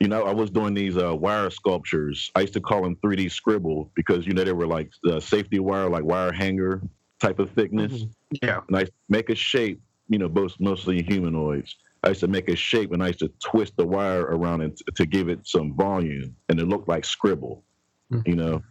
You 0.00 0.08
know, 0.08 0.24
I 0.24 0.32
was 0.32 0.50
doing 0.50 0.74
these 0.74 0.98
uh, 0.98 1.14
wire 1.14 1.48
sculptures. 1.48 2.30
I 2.34 2.40
used 2.40 2.52
to 2.54 2.60
call 2.60 2.82
them 2.82 2.96
3D 2.96 3.30
scribble 3.30 3.90
because 3.94 4.26
you 4.26 4.34
know 4.34 4.44
they 4.44 4.52
were 4.52 4.66
like 4.66 4.90
uh, 5.08 5.20
safety 5.20 5.60
wire, 5.60 5.88
like 5.88 6.04
wire 6.04 6.32
hanger 6.32 6.82
type 7.20 7.38
of 7.38 7.50
thickness. 7.50 8.04
Yeah. 8.42 8.60
And 8.68 8.76
I 8.76 8.86
make 9.08 9.30
a 9.30 9.34
shape. 9.34 9.80
You 10.08 10.18
know, 10.18 10.28
both 10.28 10.54
mostly 10.60 11.02
humanoids. 11.02 11.76
I 12.02 12.08
used 12.08 12.20
to 12.20 12.28
make 12.28 12.50
a 12.50 12.56
shape 12.56 12.92
and 12.92 13.02
I 13.02 13.06
used 13.08 13.20
to 13.20 13.32
twist 13.42 13.74
the 13.78 13.86
wire 13.86 14.22
around 14.22 14.60
it 14.60 14.76
to, 14.76 14.84
to 14.96 15.06
give 15.06 15.30
it 15.30 15.46
some 15.46 15.74
volume, 15.74 16.36
and 16.50 16.60
it 16.60 16.66
looked 16.66 16.88
like 16.88 17.06
scribble. 17.06 17.64
Mhm. 18.12 18.28
You 18.28 18.36
know, 18.36 18.62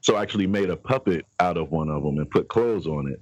so 0.00 0.16
I 0.16 0.22
actually 0.22 0.48
made 0.48 0.70
a 0.70 0.76
puppet 0.76 1.24
out 1.38 1.56
of 1.56 1.70
one 1.70 1.88
of 1.88 2.02
them 2.02 2.18
and 2.18 2.28
put 2.28 2.48
clothes 2.48 2.88
on 2.88 3.06
it 3.06 3.20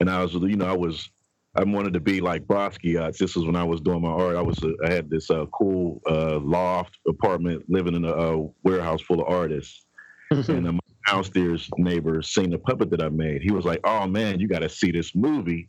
and 0.00 0.10
I 0.10 0.22
was, 0.22 0.34
you 0.34 0.56
know, 0.56 0.66
I 0.66 0.76
was, 0.76 1.08
I 1.56 1.64
wanted 1.64 1.92
to 1.94 2.00
be 2.00 2.20
like 2.20 2.44
Basquiat. 2.44 3.16
This 3.16 3.36
was 3.36 3.46
when 3.46 3.56
I 3.56 3.64
was 3.64 3.80
doing 3.80 4.02
my 4.02 4.10
art. 4.10 4.36
I 4.36 4.42
was, 4.42 4.62
uh, 4.62 4.72
I 4.84 4.92
had 4.92 5.08
this 5.08 5.30
uh, 5.30 5.46
cool 5.46 6.00
uh, 6.08 6.38
loft 6.40 6.98
apartment, 7.08 7.64
living 7.68 7.94
in 7.94 8.04
a, 8.04 8.10
uh 8.10 8.46
warehouse 8.64 9.00
full 9.02 9.20
of 9.20 9.28
artists. 9.28 9.84
and 10.30 10.64
my 10.64 10.78
downstairs 11.06 11.68
neighbor 11.76 12.22
seen 12.22 12.50
the 12.50 12.58
puppet 12.58 12.90
that 12.90 13.02
I 13.02 13.08
made. 13.08 13.42
He 13.42 13.50
was 13.50 13.64
like, 13.64 13.80
"Oh 13.84 14.06
man, 14.06 14.40
you 14.40 14.48
got 14.48 14.60
to 14.60 14.68
see 14.68 14.90
this 14.90 15.14
movie 15.14 15.68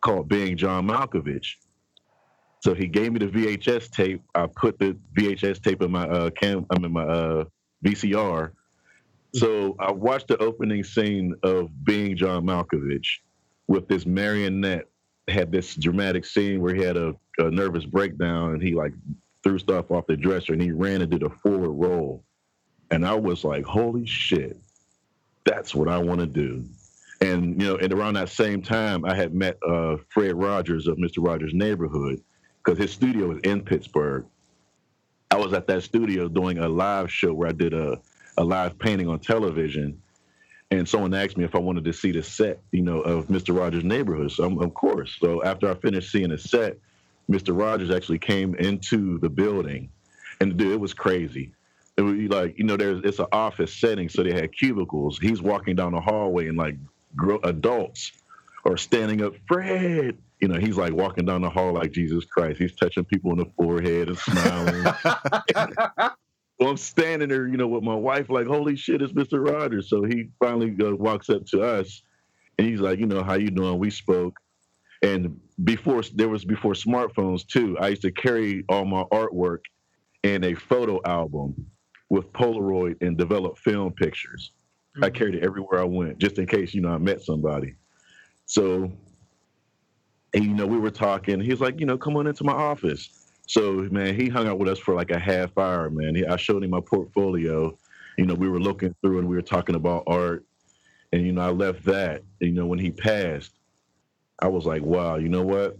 called 0.00 0.28
Being 0.28 0.56
John 0.56 0.86
Malkovich." 0.86 1.56
So 2.62 2.74
he 2.74 2.86
gave 2.86 3.12
me 3.12 3.18
the 3.18 3.26
VHS 3.26 3.90
tape. 3.90 4.22
I 4.36 4.46
put 4.46 4.78
the 4.78 4.96
VHS 5.18 5.60
tape 5.60 5.82
in 5.82 5.90
my 5.90 6.06
uh, 6.06 6.30
cam, 6.30 6.64
I'm 6.70 6.84
in 6.84 6.92
my 6.92 7.04
uh, 7.04 7.44
VCR. 7.84 8.52
So 9.34 9.74
I 9.80 9.90
watched 9.90 10.28
the 10.28 10.38
opening 10.38 10.84
scene 10.84 11.34
of 11.42 11.70
Being 11.84 12.16
John 12.16 12.44
Malkovich 12.46 13.06
with 13.66 13.88
this 13.88 14.06
marionette. 14.06 14.88
Had 15.28 15.52
this 15.52 15.76
dramatic 15.76 16.24
scene 16.24 16.60
where 16.60 16.74
he 16.74 16.82
had 16.82 16.96
a, 16.96 17.14
a 17.38 17.50
nervous 17.50 17.84
breakdown 17.84 18.54
and 18.54 18.62
he 18.62 18.74
like 18.74 18.92
threw 19.42 19.58
stuff 19.58 19.90
off 19.90 20.06
the 20.06 20.16
dresser 20.16 20.52
and 20.52 20.60
he 20.60 20.72
ran 20.72 21.00
and 21.00 21.10
did 21.10 21.22
a 21.22 21.30
forward 21.30 21.70
roll. 21.70 22.24
And 22.92 23.06
I 23.06 23.14
was 23.14 23.42
like, 23.42 23.64
holy 23.64 24.04
shit, 24.04 24.58
that's 25.44 25.74
what 25.74 25.88
I 25.88 25.96
want 25.96 26.20
to 26.20 26.26
do. 26.26 26.62
And, 27.22 27.60
you 27.60 27.66
know, 27.66 27.76
and 27.76 27.90
around 27.90 28.14
that 28.14 28.28
same 28.28 28.60
time, 28.60 29.06
I 29.06 29.14
had 29.14 29.34
met 29.34 29.56
uh, 29.66 29.96
Fred 30.10 30.34
Rogers 30.34 30.86
of 30.86 30.98
Mr. 30.98 31.26
Rogers' 31.26 31.54
Neighborhood 31.54 32.22
because 32.62 32.78
his 32.78 32.90
studio 32.90 33.28
was 33.28 33.38
in 33.44 33.62
Pittsburgh. 33.62 34.26
I 35.30 35.36
was 35.36 35.54
at 35.54 35.66
that 35.68 35.82
studio 35.82 36.28
doing 36.28 36.58
a 36.58 36.68
live 36.68 37.10
show 37.10 37.32
where 37.32 37.48
I 37.48 37.52
did 37.52 37.72
a, 37.72 37.98
a 38.36 38.44
live 38.44 38.78
painting 38.78 39.08
on 39.08 39.20
television. 39.20 40.00
And 40.70 40.86
someone 40.86 41.14
asked 41.14 41.38
me 41.38 41.44
if 41.44 41.54
I 41.54 41.60
wanted 41.60 41.84
to 41.84 41.94
see 41.94 42.12
the 42.12 42.22
set, 42.22 42.60
you 42.72 42.82
know, 42.82 43.00
of 43.00 43.28
Mr. 43.28 43.56
Rogers' 43.56 43.84
Neighborhood. 43.84 44.32
So, 44.32 44.44
I'm, 44.44 44.58
of 44.60 44.74
course. 44.74 45.16
So 45.18 45.42
after 45.44 45.70
I 45.70 45.74
finished 45.74 46.12
seeing 46.12 46.28
the 46.28 46.36
set, 46.36 46.76
Mr. 47.30 47.58
Rogers 47.58 47.90
actually 47.90 48.18
came 48.18 48.54
into 48.56 49.18
the 49.20 49.30
building, 49.30 49.88
and 50.40 50.58
dude, 50.58 50.72
it 50.72 50.80
was 50.80 50.92
crazy. 50.92 51.54
Like 52.04 52.58
you 52.58 52.64
know, 52.64 52.76
there's 52.76 53.02
it's 53.04 53.18
an 53.18 53.26
office 53.32 53.74
setting, 53.74 54.08
so 54.08 54.22
they 54.22 54.32
had 54.32 54.52
cubicles. 54.52 55.18
He's 55.18 55.42
walking 55.42 55.76
down 55.76 55.92
the 55.92 56.00
hallway, 56.00 56.48
and 56.48 56.56
like 56.56 56.76
adults 57.44 58.12
are 58.64 58.76
standing 58.76 59.22
up. 59.22 59.34
Fred, 59.46 60.18
you 60.40 60.48
know, 60.48 60.58
he's 60.58 60.76
like 60.76 60.92
walking 60.92 61.24
down 61.24 61.42
the 61.42 61.50
hall 61.50 61.74
like 61.74 61.92
Jesus 61.92 62.24
Christ. 62.24 62.58
He's 62.58 62.74
touching 62.76 63.04
people 63.04 63.32
on 63.32 63.38
the 63.38 63.46
forehead 63.56 64.08
and 64.08 64.18
smiling. 64.18 64.84
well, 66.58 66.70
I'm 66.70 66.76
standing 66.76 67.28
there, 67.28 67.46
you 67.46 67.56
know, 67.56 67.68
with 67.68 67.82
my 67.82 67.94
wife, 67.94 68.30
like, 68.30 68.46
holy 68.46 68.76
shit, 68.76 69.02
it's 69.02 69.12
Mr. 69.12 69.44
Rogers. 69.44 69.88
So 69.88 70.04
he 70.04 70.28
finally 70.38 70.74
uh, 70.80 70.94
walks 70.94 71.28
up 71.30 71.46
to 71.46 71.62
us, 71.62 72.02
and 72.58 72.66
he's 72.66 72.80
like, 72.80 72.98
you 72.98 73.06
know, 73.06 73.22
how 73.22 73.34
you 73.34 73.50
doing? 73.50 73.78
We 73.78 73.90
spoke, 73.90 74.38
and 75.02 75.40
before 75.64 76.02
there 76.14 76.28
was 76.28 76.44
before 76.44 76.72
smartphones 76.72 77.46
too. 77.46 77.76
I 77.78 77.88
used 77.88 78.02
to 78.02 78.12
carry 78.12 78.64
all 78.68 78.84
my 78.84 79.04
artwork 79.12 79.60
in 80.22 80.44
a 80.44 80.54
photo 80.54 81.00
album 81.04 81.66
with 82.12 82.30
Polaroid 82.34 83.00
and 83.00 83.16
develop 83.16 83.56
film 83.56 83.90
pictures. 83.90 84.50
I 84.96 85.06
mm-hmm. 85.06 85.14
carried 85.14 85.34
it 85.36 85.42
everywhere 85.42 85.80
I 85.80 85.84
went, 85.84 86.18
just 86.18 86.36
in 86.36 86.46
case, 86.46 86.74
you 86.74 86.82
know, 86.82 86.90
I 86.90 86.98
met 86.98 87.22
somebody. 87.22 87.74
So, 88.44 88.92
and 90.34 90.44
you 90.44 90.52
know, 90.52 90.66
we 90.66 90.78
were 90.78 90.90
talking. 90.90 91.40
He 91.40 91.48
was 91.48 91.62
like, 91.62 91.80
you 91.80 91.86
know, 91.86 91.96
come 91.96 92.18
on 92.18 92.26
into 92.26 92.44
my 92.44 92.52
office. 92.52 93.30
So, 93.46 93.88
man, 93.90 94.14
he 94.14 94.28
hung 94.28 94.46
out 94.46 94.58
with 94.58 94.68
us 94.68 94.78
for 94.78 94.94
like 94.94 95.10
a 95.10 95.18
half 95.18 95.56
hour, 95.56 95.88
man. 95.88 96.14
He, 96.14 96.26
I 96.26 96.36
showed 96.36 96.62
him 96.62 96.70
my 96.70 96.82
portfolio. 96.82 97.74
You 98.18 98.26
know, 98.26 98.34
we 98.34 98.50
were 98.50 98.60
looking 98.60 98.94
through 99.00 99.20
and 99.20 99.26
we 99.26 99.34
were 99.34 99.40
talking 99.40 99.74
about 99.74 100.04
art. 100.06 100.44
And, 101.14 101.24
you 101.24 101.32
know, 101.32 101.40
I 101.40 101.50
left 101.50 101.82
that. 101.86 102.24
You 102.40 102.52
know, 102.52 102.66
when 102.66 102.78
he 102.78 102.90
passed, 102.90 103.52
I 104.38 104.48
was 104.48 104.66
like, 104.66 104.82
wow, 104.82 105.16
you 105.16 105.30
know 105.30 105.42
what? 105.42 105.78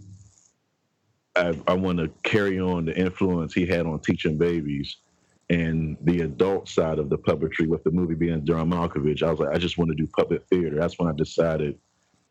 I, 1.35 1.55
I 1.67 1.75
want 1.75 1.99
to 1.99 2.09
carry 2.23 2.59
on 2.59 2.85
the 2.85 2.97
influence 2.97 3.53
he 3.53 3.67
had 3.67 3.85
on 3.85 3.99
teaching 3.99 4.39
babies 4.39 4.97
and 5.49 5.97
the 6.01 6.21
adult 6.21 6.69
side 6.69 6.99
of 6.99 7.09
the 7.09 7.17
puppetry 7.17 7.67
with 7.67 7.83
the 7.83 7.91
movie 7.91 8.15
being 8.15 8.45
John 8.45 8.69
Malkovich. 8.69 9.21
I 9.23 9.29
was 9.29 9.39
like, 9.39 9.53
I 9.53 9.57
just 9.57 9.77
want 9.77 9.89
to 9.89 9.95
do 9.95 10.07
puppet 10.07 10.45
theater. 10.49 10.75
That's 10.75 10.97
when 10.97 11.09
I 11.09 11.13
decided 11.13 11.77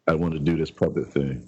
I 0.09 0.15
want 0.15 0.33
to 0.35 0.41
do 0.41 0.57
this 0.57 0.71
puppet 0.71 1.13
thing. 1.13 1.47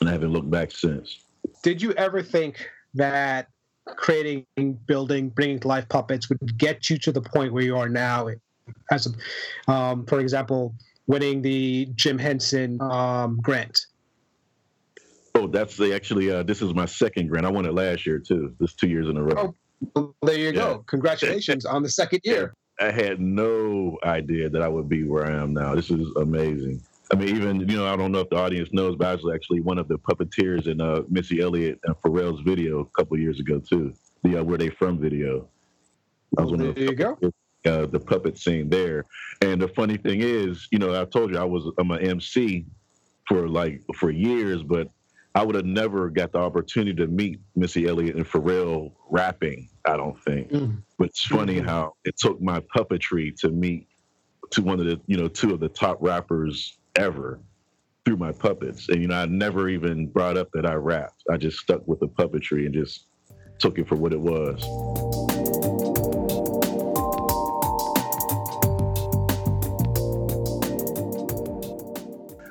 And 0.00 0.08
I 0.08 0.12
haven't 0.12 0.32
looked 0.32 0.50
back 0.50 0.70
since. 0.70 1.24
Did 1.62 1.82
you 1.82 1.92
ever 1.92 2.22
think 2.22 2.68
that 2.94 3.48
creating, 3.86 4.46
building, 4.86 5.28
bringing 5.28 5.58
to 5.60 5.68
life 5.68 5.88
puppets 5.88 6.28
would 6.28 6.56
get 6.56 6.88
you 6.88 6.98
to 6.98 7.12
the 7.12 7.20
point 7.20 7.52
where 7.52 7.64
you 7.64 7.76
are 7.76 7.88
now? 7.88 8.28
As, 8.90 9.06
a, 9.06 9.70
um, 9.70 10.06
for 10.06 10.20
example, 10.20 10.74
winning 11.06 11.42
the 11.42 11.86
Jim 11.94 12.18
Henson 12.18 12.80
um, 12.80 13.38
grant. 13.42 13.86
Oh, 15.34 15.48
that's 15.48 15.76
the, 15.76 15.94
actually, 15.94 16.30
uh, 16.30 16.44
this 16.44 16.62
is 16.62 16.72
my 16.74 16.86
second 16.86 17.28
grant. 17.28 17.44
I 17.44 17.50
won 17.50 17.66
it 17.66 17.74
last 17.74 18.06
year 18.06 18.20
too. 18.20 18.54
This 18.58 18.72
two 18.72 18.88
years 18.88 19.08
in 19.08 19.16
a 19.16 19.22
row. 19.22 19.34
Oh. 19.36 19.54
Well, 19.94 20.14
there 20.22 20.38
you 20.38 20.46
Yeah. 20.46 20.52
go. 20.52 20.84
Congratulations 20.86 21.64
on 21.64 21.82
the 21.82 21.88
second 21.88 22.20
year. 22.24 22.54
I 22.80 22.90
had 22.90 23.20
no 23.20 23.98
idea 24.04 24.48
that 24.48 24.62
I 24.62 24.68
would 24.68 24.88
be 24.88 25.04
where 25.04 25.26
I 25.26 25.40
am 25.40 25.52
now. 25.54 25.74
This 25.74 25.90
is 25.90 26.08
amazing. 26.16 26.80
I 27.12 27.16
mean, 27.16 27.28
even 27.36 27.60
you 27.60 27.76
know, 27.76 27.86
I 27.86 27.96
don't 27.96 28.10
know 28.10 28.20
if 28.20 28.30
the 28.30 28.36
audience 28.36 28.70
knows, 28.72 28.96
but 28.96 29.06
I 29.08 29.14
was 29.14 29.24
actually 29.32 29.60
one 29.60 29.78
of 29.78 29.86
the 29.88 29.98
puppeteers 29.98 30.66
in 30.66 30.80
uh, 30.80 31.02
Missy 31.08 31.40
Elliott 31.40 31.78
and 31.84 31.94
Pharrell's 32.04 32.40
video 32.40 32.80
a 32.80 32.86
couple 32.98 33.18
years 33.18 33.38
ago 33.40 33.60
too. 33.60 33.94
The 34.24 34.40
uh, 34.40 34.42
Where 34.44 34.58
They 34.58 34.70
From 34.70 34.98
video. 34.98 35.48
I 36.38 36.42
was 36.42 36.50
one 36.50 36.60
There 36.60 36.68
of 36.70 36.74
the, 36.74 36.80
you 36.80 36.94
go. 36.94 37.18
uh, 37.66 37.86
the 37.86 38.00
puppet 38.00 38.38
scene 38.38 38.68
there. 38.68 39.04
And 39.42 39.60
the 39.60 39.68
funny 39.68 39.96
thing 39.96 40.20
is, 40.22 40.66
you 40.72 40.78
know, 40.78 41.00
I 41.00 41.04
told 41.04 41.30
you 41.30 41.38
I 41.38 41.44
was 41.44 41.70
I'm 41.78 41.90
an 41.92 42.00
MC 42.00 42.64
for 43.28 43.48
like 43.48 43.82
for 43.96 44.10
years, 44.10 44.62
but 44.64 44.88
I 45.36 45.42
would 45.42 45.56
have 45.56 45.64
never 45.66 46.10
got 46.10 46.30
the 46.32 46.38
opportunity 46.38 46.94
to 46.96 47.08
meet 47.08 47.40
Missy 47.56 47.86
Elliott 47.88 48.14
and 48.16 48.24
Pharrell 48.26 48.92
rapping. 49.10 49.68
I 49.84 49.96
don't 49.96 50.18
think. 50.22 50.50
Mm. 50.50 50.82
But 50.98 51.08
it's 51.08 51.24
funny 51.26 51.56
Mhm. 51.60 51.66
how 51.66 51.94
it 52.04 52.16
took 52.16 52.40
my 52.40 52.60
puppetry 52.74 53.34
to 53.40 53.50
meet 53.50 53.88
to 54.50 54.62
one 54.62 54.78
of 54.78 54.86
the 54.86 55.00
you 55.06 55.16
know 55.16 55.26
two 55.26 55.52
of 55.52 55.58
the 55.60 55.68
top 55.68 55.98
rappers 56.00 56.78
ever 56.96 57.40
through 58.04 58.16
my 58.18 58.30
puppets. 58.30 58.88
And 58.90 59.00
you 59.02 59.08
know, 59.08 59.16
I 59.16 59.26
never 59.26 59.68
even 59.68 60.06
brought 60.06 60.36
up 60.36 60.48
that 60.52 60.66
I 60.66 60.74
rapped. 60.74 61.24
I 61.30 61.36
just 61.36 61.58
stuck 61.58 61.86
with 61.88 61.98
the 62.00 62.08
puppetry 62.08 62.66
and 62.66 62.74
just 62.74 63.06
took 63.58 63.78
it 63.78 63.88
for 63.88 63.96
what 63.96 64.12
it 64.12 64.20
was. 64.20 64.62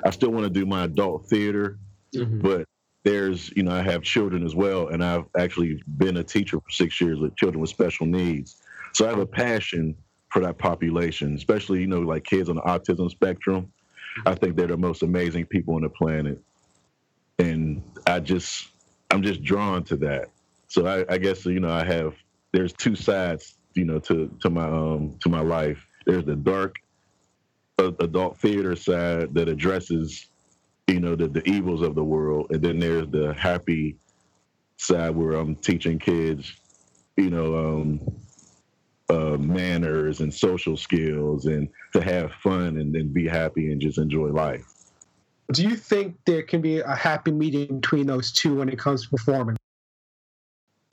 I 0.06 0.10
still 0.10 0.32
want 0.32 0.44
to 0.46 0.50
do 0.50 0.66
my 0.66 0.84
adult 0.84 1.26
theater, 1.28 1.80
Mhm. 2.14 2.42
but 2.42 2.68
there's 3.04 3.52
you 3.56 3.64
know 3.64 3.72
I 3.72 3.82
have 3.82 4.04
children 4.04 4.46
as 4.46 4.56
well, 4.56 4.88
and 4.88 5.04
I've 5.04 5.26
actually 5.38 5.82
been 5.98 6.18
a 6.18 6.24
teacher 6.24 6.60
for 6.60 6.70
six 6.70 7.00
years 7.02 7.20
with 7.20 7.36
children 7.36 7.62
with 7.62 7.70
special 7.70 8.06
needs. 8.06 8.62
So 8.94 9.06
I 9.06 9.10
have 9.10 9.20
a 9.20 9.26
passion 9.26 9.96
for 10.30 10.42
that 10.42 10.58
population, 10.58 11.36
especially 11.36 11.82
you 11.82 11.88
know 11.88 12.00
like 12.00 12.24
kids 12.24 12.50
on 12.50 12.56
the 12.56 12.62
autism 12.62 13.10
spectrum. 13.10 13.72
I 14.26 14.36
think 14.36 14.56
they're 14.56 14.68
the 14.68 14.78
most 14.78 15.04
amazing 15.04 15.46
people 15.48 15.76
on 15.76 15.82
the 15.82 15.90
planet, 15.90 16.42
and 17.40 17.84
I 18.08 18.20
just 18.20 18.70
I'm 19.12 19.22
just 19.22 19.44
drawn 19.44 19.84
to 19.86 19.98
that. 19.98 20.30
So 20.68 20.88
I, 20.88 21.14
I 21.14 21.18
guess 21.18 21.46
you 21.46 21.60
know 21.60 21.72
I 21.72 21.84
have 21.84 22.16
there's 22.52 22.74
two 22.74 22.96
sides 22.96 23.56
you 23.74 23.86
know 23.86 24.00
to 24.00 24.30
to 24.42 24.50
my 24.50 24.66
um 24.66 25.18
to 25.22 25.30
my 25.30 25.42
life. 25.42 25.86
There's 26.06 26.26
the 26.26 26.36
dark 26.36 26.78
uh, 27.80 27.92
adult 28.00 28.38
theater 28.38 28.76
side 28.76 29.34
that 29.34 29.50
addresses 29.50 30.28
you 30.88 31.00
know 31.00 31.16
the, 31.16 31.28
the 31.28 31.48
evils 31.48 31.82
of 31.82 31.96
the 31.96 32.04
world, 32.04 32.48
and 32.52 32.62
then 32.62 32.80
there's 32.80 33.08
the 33.10 33.34
happy 33.34 33.98
side 34.78 35.16
where 35.16 35.34
I'm 35.34 35.56
teaching 35.56 36.00
kids 36.00 36.54
you 37.16 37.30
know 37.30 37.56
um 37.56 38.00
uh, 39.10 39.38
manners 39.38 40.22
and 40.22 40.34
social 40.34 40.78
skills 40.78 41.46
and 41.46 41.68
to 41.92 42.02
have 42.02 42.32
fun 42.34 42.78
and 42.78 42.96
then 42.96 43.10
be 43.10 43.28
happy 43.28 43.72
and 43.72 43.82
just 43.82 43.98
enjoy 43.98 44.28
life. 44.28 44.66
Do 45.52 45.64
you 45.64 45.76
think 45.76 46.16
there 46.26 46.42
can 46.42 46.62
be 46.62 46.80
a 46.80 46.96
happy 46.96 47.32
medium 47.32 47.80
between 47.80 48.08
those 48.08 48.32
two 48.32 48.56
when 48.56 48.70
it 48.70 48.80
comes 48.80 49.04
to 49.04 49.10
performing? 49.10 49.58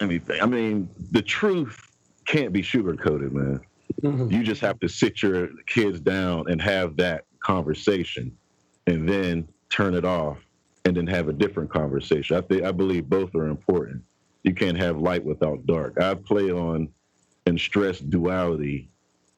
Anything. 0.01 0.43
I 0.43 0.47
mean, 0.47 0.89
the 1.13 1.23
truth 1.23 1.81
can't 2.27 2.53
be 2.53 2.63
sugarcoated 2.63 3.33
man. 3.33 3.61
Mm-hmm. 4.03 4.31
You 4.31 4.43
just 4.43 4.61
have 4.61 4.81
to 4.81 4.89
sit 4.89 5.23
your 5.23 5.49
kids 5.67 6.01
down 6.01 6.51
and 6.51 6.61
have 6.61 6.97
that 6.97 7.25
conversation 7.41 8.37
and 8.87 9.09
then 9.09 9.49
turn 9.71 9.95
it 9.95 10.05
off 10.05 10.39
and 10.85 10.97
then 10.97 11.07
have 11.07 11.29
a 11.29 11.33
different 11.33 11.71
conversation. 11.71 12.37
I 12.37 12.41
think 12.41 12.65
I 12.65 12.73
believe 12.73 13.09
both 13.09 13.35
are 13.35 13.47
important. 13.47 14.03
You 14.43 14.55
can't 14.55 14.79
have 14.79 14.99
light 14.99 15.25
without 15.25 15.67
dark. 15.67 16.01
I 16.01 16.15
play 16.15 16.51
on 16.51 16.89
and 17.47 17.59
stress 17.59 17.99
duality 17.99 18.89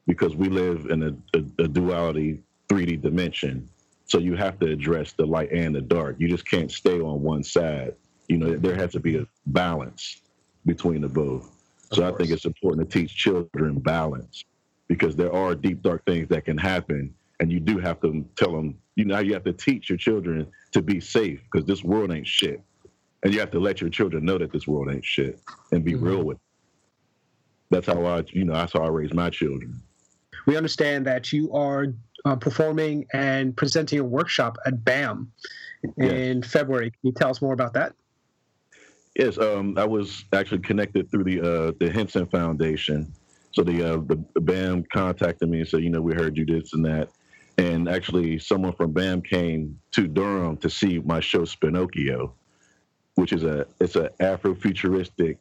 because 0.07 0.35
we 0.35 0.49
live 0.49 0.87
in 0.87 1.03
a, 1.03 1.39
a, 1.39 1.65
a 1.65 1.69
duality 1.69 2.41
3D 2.69 3.03
dimension. 3.03 3.69
So 4.07 4.19
you 4.19 4.35
have 4.37 4.59
to 4.61 4.67
address 4.67 5.12
the 5.12 5.27
light 5.27 5.51
and 5.53 5.75
the 5.75 5.81
dark. 5.81 6.17
You 6.19 6.29
just 6.29 6.47
can't 6.47 6.71
stay 6.71 7.01
on 7.01 7.23
one 7.23 7.43
side. 7.43 7.95
You 8.29 8.39
know, 8.39 8.57
there 8.57 8.75
has 8.75 8.93
to 8.93 9.01
be 9.01 9.17
a 9.17 9.27
balance 9.47 10.21
between 10.67 11.03
the 11.03 11.09
both. 11.09 11.51
So 11.93 12.07
I 12.07 12.12
think 12.12 12.31
it's 12.31 12.45
important 12.45 12.89
to 12.89 12.99
teach 12.99 13.15
children 13.15 13.79
balance 13.79 14.45
because 14.89 15.15
there 15.15 15.33
are 15.33 15.55
deep 15.55 15.83
dark 15.83 16.05
things 16.07 16.29
that 16.29 16.45
can 16.45 16.57
happen 16.57 17.15
and 17.42 17.52
you 17.52 17.61
do 17.61 17.78
have 17.78 18.00
to 18.00 18.25
tell 18.37 18.52
them 18.52 18.78
you 18.94 19.04
know 19.04 19.18
you 19.18 19.34
have 19.34 19.44
to 19.44 19.52
teach 19.52 19.88
your 19.90 19.99
children 19.99 20.46
to 20.70 20.80
be 20.80 21.00
safe 21.00 21.40
because 21.50 21.66
this 21.66 21.82
world 21.84 22.12
ain't 22.12 22.26
shit 22.26 22.62
and 23.22 23.34
you 23.34 23.40
have 23.40 23.50
to 23.50 23.61
let 23.61 23.80
your 23.80 23.90
children 23.90 24.25
know 24.25 24.38
that 24.38 24.52
this 24.52 24.66
world 24.66 24.88
ain't 24.90 25.04
shit 25.04 25.38
and 25.72 25.84
be 25.84 25.92
mm-hmm. 25.92 26.06
real 26.06 26.22
with 26.22 26.38
that's 27.72 27.87
how 27.87 28.04
I, 28.04 28.22
you 28.28 28.44
know, 28.44 28.52
that's 28.52 28.75
how 28.75 28.80
I 28.80 28.88
raise 28.88 29.12
my 29.12 29.30
children. 29.30 29.82
We 30.46 30.56
understand 30.56 31.06
that 31.06 31.32
you 31.32 31.52
are 31.52 31.87
uh, 32.25 32.37
performing 32.37 33.06
and 33.12 33.56
presenting 33.56 33.99
a 33.99 34.04
workshop 34.04 34.58
at 34.66 34.84
BAM 34.84 35.32
in 35.96 36.42
yes. 36.42 36.52
February. 36.52 36.90
Can 36.90 36.99
you 37.02 37.12
tell 37.12 37.30
us 37.30 37.40
more 37.40 37.54
about 37.54 37.72
that? 37.75 37.94
Yes, 39.16 39.38
um, 39.38 39.76
I 39.76 39.84
was 39.84 40.25
actually 40.32 40.61
connected 40.61 41.11
through 41.11 41.25
the 41.25 41.40
uh, 41.40 41.72
the 41.78 41.90
Henson 41.90 42.26
Foundation. 42.26 43.12
So 43.52 43.62
the 43.62 43.94
uh, 43.94 43.96
the 44.06 44.40
BAM 44.40 44.84
contacted 44.92 45.49
me 45.49 45.61
and 45.61 45.68
said, 45.68 45.82
you 45.82 45.90
know, 45.90 46.00
we 46.00 46.14
heard 46.14 46.37
you 46.37 46.44
did 46.44 46.62
this 46.62 46.72
and 46.72 46.84
that, 46.87 47.11
and 47.59 47.88
actually 47.88 48.38
someone 48.38 48.73
from 48.73 48.92
BAM 48.92 49.23
came 49.23 49.78
to 49.92 50.06
Durham 50.06 50.56
to 50.59 50.71
see 50.71 50.99
my 51.00 51.21
show 51.21 51.42
Spinocchio, 51.42 52.32
which 53.14 53.32
is 53.32 53.44
a 53.44 53.66
it's 53.80 53.97
an 53.97 54.09
Afrofuturistic 54.21 55.37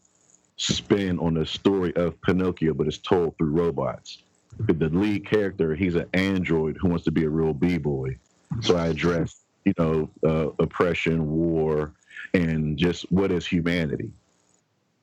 spin 0.58 1.18
on 1.20 1.34
the 1.34 1.46
story 1.46 1.96
of 1.96 2.22
Pinocchio, 2.22 2.74
but 2.74 2.88
it's 2.88 2.98
told 2.98 3.38
through 3.38 3.52
robots. 3.52 4.24
The 4.60 4.90
lead 4.90 5.26
character, 5.26 5.74
he's 5.76 5.96
an 5.96 6.06
android 6.14 6.78
who 6.80 6.90
wants 6.90 7.06
to 7.06 7.12
be 7.12 7.24
a 7.24 7.30
real 7.30 7.54
b-boy. 7.54 8.18
So 8.62 8.76
I 8.76 8.88
address, 8.88 9.42
you 9.64 9.74
know, 9.80 10.10
uh, 10.24 10.50
oppression, 10.60 11.32
war, 11.32 11.94
and 12.34 12.78
just 12.78 13.10
what 13.12 13.32
is 13.32 13.48
humanity. 13.48 14.12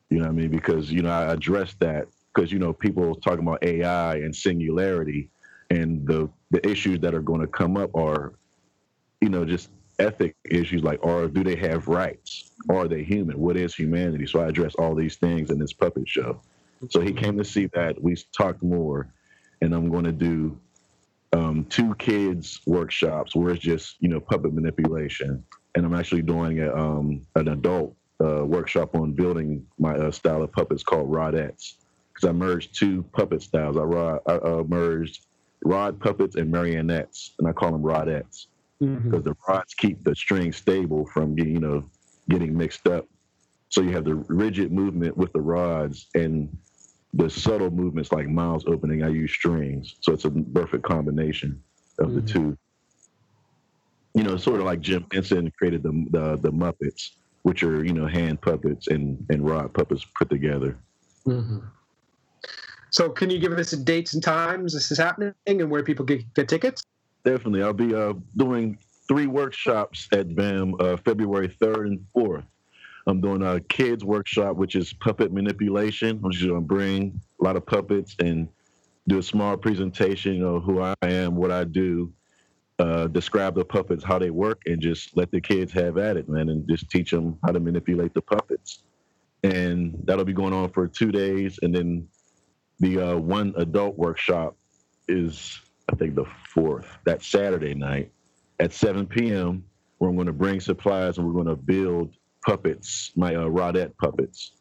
You 0.09 0.19
know 0.19 0.25
what 0.25 0.29
I 0.29 0.33
mean? 0.33 0.49
Because 0.49 0.91
you 0.91 1.01
know 1.01 1.11
I 1.11 1.33
address 1.33 1.75
that 1.79 2.07
because 2.33 2.51
you 2.51 2.59
know 2.59 2.73
people 2.73 3.15
talking 3.15 3.45
about 3.45 3.63
AI 3.63 4.15
and 4.17 4.35
singularity, 4.35 5.29
and 5.69 6.05
the 6.07 6.29
the 6.51 6.67
issues 6.67 6.99
that 7.01 7.13
are 7.13 7.21
going 7.21 7.41
to 7.41 7.47
come 7.47 7.77
up 7.77 7.93
are, 7.95 8.33
you 9.21 9.29
know, 9.29 9.45
just 9.45 9.69
ethic 9.99 10.35
issues 10.49 10.83
like 10.83 11.03
or 11.03 11.27
do 11.27 11.43
they 11.43 11.55
have 11.55 11.87
rights? 11.87 12.51
Are 12.69 12.87
they 12.87 13.03
human? 13.03 13.37
What 13.39 13.57
is 13.57 13.75
humanity? 13.75 14.25
So 14.25 14.39
i 14.39 14.47
address 14.47 14.75
all 14.75 14.95
these 14.95 15.15
things 15.17 15.51
in 15.51 15.59
this 15.59 15.73
puppet 15.73 16.07
show. 16.07 16.41
So 16.89 17.01
he 17.01 17.11
came 17.11 17.37
to 17.37 17.43
see 17.43 17.67
that. 17.73 18.01
We 18.01 18.15
talked 18.35 18.63
more 18.63 19.11
and 19.61 19.73
i'm 19.73 19.89
going 19.89 20.05
to 20.05 20.11
do 20.11 20.57
um, 21.31 21.65
two 21.65 21.93
kids 21.95 22.59
workshops 22.65 23.35
where 23.35 23.51
it's 23.53 23.61
just 23.61 23.97
you 23.99 24.09
know 24.09 24.19
puppet 24.19 24.53
manipulation. 24.53 25.43
And 25.75 25.85
i'm 25.85 25.93
actually 25.93 26.23
doing 26.23 26.61
a, 26.61 26.73
um, 26.73 27.21
an 27.35 27.49
adult 27.49 27.95
uh, 28.23 28.45
workshop 28.45 28.95
on 28.95 29.13
building 29.13 29.65
my 29.77 29.95
uh, 29.95 30.11
style 30.11 30.41
of 30.41 30.51
puppets 30.51 30.83
called 30.83 31.09
rodettes. 31.09 31.75
Because 32.13 32.29
i 32.29 32.31
merged 32.31 32.77
two 32.77 33.03
puppet 33.13 33.41
styles. 33.43 33.77
I, 33.77 33.81
I 33.81 34.35
uh, 34.35 34.63
merged 34.67 35.25
rod 35.65 35.99
puppets 35.99 36.35
and 36.35 36.49
marionettes 36.51 37.33
and 37.39 37.47
i 37.47 37.51
call 37.51 37.71
them 37.71 37.81
rodettes 37.81 38.47
because 38.79 38.95
mm-hmm. 38.97 39.21
the 39.21 39.35
rods 39.47 39.73
keep 39.73 40.03
the 40.03 40.15
string 40.15 40.53
stable 40.53 41.05
from 41.07 41.35
getting, 41.35 41.53
you 41.53 41.59
know, 41.59 41.83
getting 42.29 42.57
mixed 42.57 42.87
up. 42.87 43.05
So 43.67 43.81
you 43.81 43.91
have 43.91 44.05
the 44.05 44.15
rigid 44.15 44.71
movement 44.71 45.17
with 45.17 45.33
the 45.33 45.41
rods 45.41 46.07
and 46.15 46.55
the 47.13 47.29
subtle 47.29 47.71
movements 47.71 48.11
like 48.11 48.27
mouths 48.27 48.63
opening. 48.67 49.03
I 49.03 49.09
use 49.09 49.31
strings, 49.31 49.95
so 49.99 50.13
it's 50.13 50.25
a 50.25 50.31
perfect 50.31 50.83
combination 50.83 51.61
of 51.99 52.07
mm-hmm. 52.07 52.15
the 52.15 52.21
two. 52.21 52.57
You 54.13 54.23
know, 54.23 54.37
sort 54.37 54.59
of 54.59 54.65
like 54.65 54.79
Jim 54.79 55.05
Henson 55.11 55.51
created 55.51 55.83
the, 55.83 56.07
the 56.11 56.37
the 56.37 56.51
Muppets, 56.51 57.11
which 57.43 57.63
are 57.63 57.83
you 57.83 57.93
know 57.93 58.07
hand 58.07 58.41
puppets 58.41 58.87
and 58.87 59.23
and 59.29 59.45
rod 59.45 59.73
puppets 59.73 60.05
put 60.17 60.29
together. 60.29 60.77
Mm-hmm. 61.27 61.59
So, 62.91 63.09
can 63.09 63.29
you 63.29 63.39
give 63.39 63.53
us 63.53 63.71
the 63.71 63.77
dates 63.77 64.13
and 64.13 64.23
times 64.23 64.73
this 64.73 64.91
is 64.91 64.97
happening 64.97 65.33
and 65.45 65.69
where 65.69 65.83
people 65.83 66.05
get, 66.05 66.33
get 66.33 66.47
tickets? 66.47 66.83
Definitely. 67.23 67.63
I'll 67.63 67.73
be 67.73 67.93
uh, 67.93 68.13
doing 68.37 68.77
three 69.07 69.27
workshops 69.27 70.07
at 70.11 70.35
BAM 70.35 70.75
uh, 70.79 70.97
February 70.97 71.49
3rd 71.49 71.87
and 71.87 72.05
4th. 72.15 72.45
I'm 73.07 73.21
doing 73.21 73.41
a 73.41 73.59
kids 73.59 74.05
workshop, 74.05 74.55
which 74.55 74.75
is 74.75 74.93
puppet 74.93 75.33
manipulation. 75.33 76.21
I'm 76.23 76.31
just 76.31 76.45
going 76.45 76.61
to 76.61 76.65
bring 76.65 77.19
a 77.41 77.43
lot 77.43 77.55
of 77.55 77.65
puppets 77.65 78.15
and 78.19 78.47
do 79.07 79.17
a 79.17 79.23
small 79.23 79.57
presentation 79.57 80.43
of 80.43 80.63
who 80.63 80.81
I 80.81 80.93
am, 81.01 81.35
what 81.35 81.51
I 81.51 81.63
do, 81.63 82.13
uh, 82.77 83.07
describe 83.07 83.55
the 83.55 83.65
puppets, 83.65 84.03
how 84.03 84.19
they 84.19 84.29
work, 84.29 84.61
and 84.67 84.79
just 84.79 85.17
let 85.17 85.31
the 85.31 85.41
kids 85.41 85.73
have 85.73 85.97
at 85.97 86.15
it, 86.17 86.29
man, 86.29 86.49
and 86.49 86.67
just 86.69 86.89
teach 86.89 87.11
them 87.11 87.37
how 87.43 87.51
to 87.51 87.59
manipulate 87.59 88.13
the 88.13 88.21
puppets. 88.21 88.83
And 89.43 89.95
that'll 90.03 90.25
be 90.25 90.33
going 90.33 90.53
on 90.53 90.69
for 90.69 90.87
two 90.87 91.11
days. 91.11 91.59
And 91.61 91.73
then 91.73 92.07
the 92.79 92.99
uh, 92.99 93.15
one 93.17 93.53
adult 93.57 93.97
workshop 93.97 94.55
is 95.07 95.59
I 95.91 95.95
think 95.95 96.15
the 96.15 96.25
fourth, 96.53 96.97
that 97.05 97.23
Saturday 97.23 97.73
night 97.73 98.11
at 98.59 98.73
7 98.73 99.07
p.m., 99.07 99.63
where 99.97 100.09
I'm 100.09 100.15
going 100.15 100.27
to 100.27 100.33
bring 100.33 100.59
supplies 100.59 101.17
and 101.17 101.27
we're 101.27 101.33
going 101.33 101.47
to 101.47 101.55
build 101.55 102.13
puppets, 102.45 103.11
my 103.15 103.35
uh, 103.35 103.45
Rodette 103.45 103.97
puppets. 103.97 104.53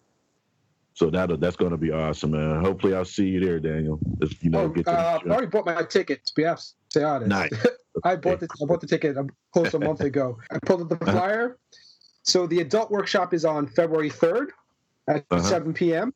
So 0.94 1.10
that 1.10 1.38
that's 1.38 1.54
going 1.54 1.70
to 1.70 1.76
be 1.76 1.92
awesome, 1.92 2.32
man. 2.32 2.60
Hopefully, 2.60 2.92
I'll 2.92 3.04
see 3.04 3.28
you 3.28 3.38
there, 3.38 3.60
Daniel. 3.60 4.00
Just, 4.20 4.42
you 4.42 4.50
know, 4.50 4.62
oh, 4.62 4.68
get 4.68 4.88
uh, 4.88 5.20
I 5.24 5.28
already 5.28 5.46
bought 5.46 5.64
my 5.64 5.84
ticket. 5.84 6.26
To 6.26 6.32
be 6.34 6.44
honest. 6.44 6.74
Nice. 6.92 7.52
I 8.04 8.16
bought 8.16 8.40
the 8.40 8.48
I 8.60 8.66
bought 8.66 8.80
the 8.80 8.88
ticket 8.88 9.16
close 9.52 9.74
a 9.74 9.78
month 9.78 10.00
ago. 10.00 10.38
I 10.50 10.58
pulled 10.58 10.82
up 10.82 10.88
the 10.88 10.96
uh-huh. 10.96 11.12
flyer. 11.12 11.44
Uh-huh. 11.44 11.78
So 12.24 12.48
the 12.48 12.60
adult 12.60 12.90
workshop 12.90 13.32
is 13.32 13.44
on 13.44 13.68
February 13.68 14.10
3rd 14.10 14.48
at 15.08 15.24
uh-huh. 15.30 15.40
7 15.42 15.72
p.m. 15.72 16.12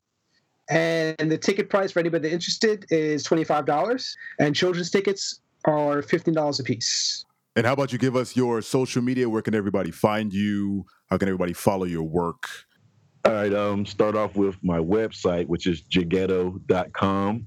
And 0.70 1.30
the 1.30 1.38
ticket 1.38 1.68
price 1.68 1.92
for 1.92 2.00
anybody 2.00 2.30
interested 2.30 2.86
is 2.90 3.24
$25. 3.24 4.14
And 4.38 4.54
children's 4.54 4.90
tickets 4.90 5.40
are 5.64 6.02
$15 6.02 6.60
a 6.60 6.62
piece. 6.62 7.24
And 7.56 7.66
how 7.66 7.74
about 7.74 7.92
you 7.92 7.98
give 7.98 8.16
us 8.16 8.34
your 8.34 8.62
social 8.62 9.02
media? 9.02 9.28
Where 9.28 9.42
can 9.42 9.54
everybody 9.54 9.90
find 9.90 10.32
you? 10.32 10.86
How 11.10 11.18
can 11.18 11.28
everybody 11.28 11.52
follow 11.52 11.84
your 11.84 12.04
work? 12.04 12.48
All 13.24 13.32
right. 13.32 13.52
Um, 13.52 13.84
start 13.84 14.16
off 14.16 14.34
with 14.36 14.56
my 14.62 14.78
website, 14.78 15.46
which 15.46 15.66
is 15.66 15.82
jeghetto.com. 15.82 17.46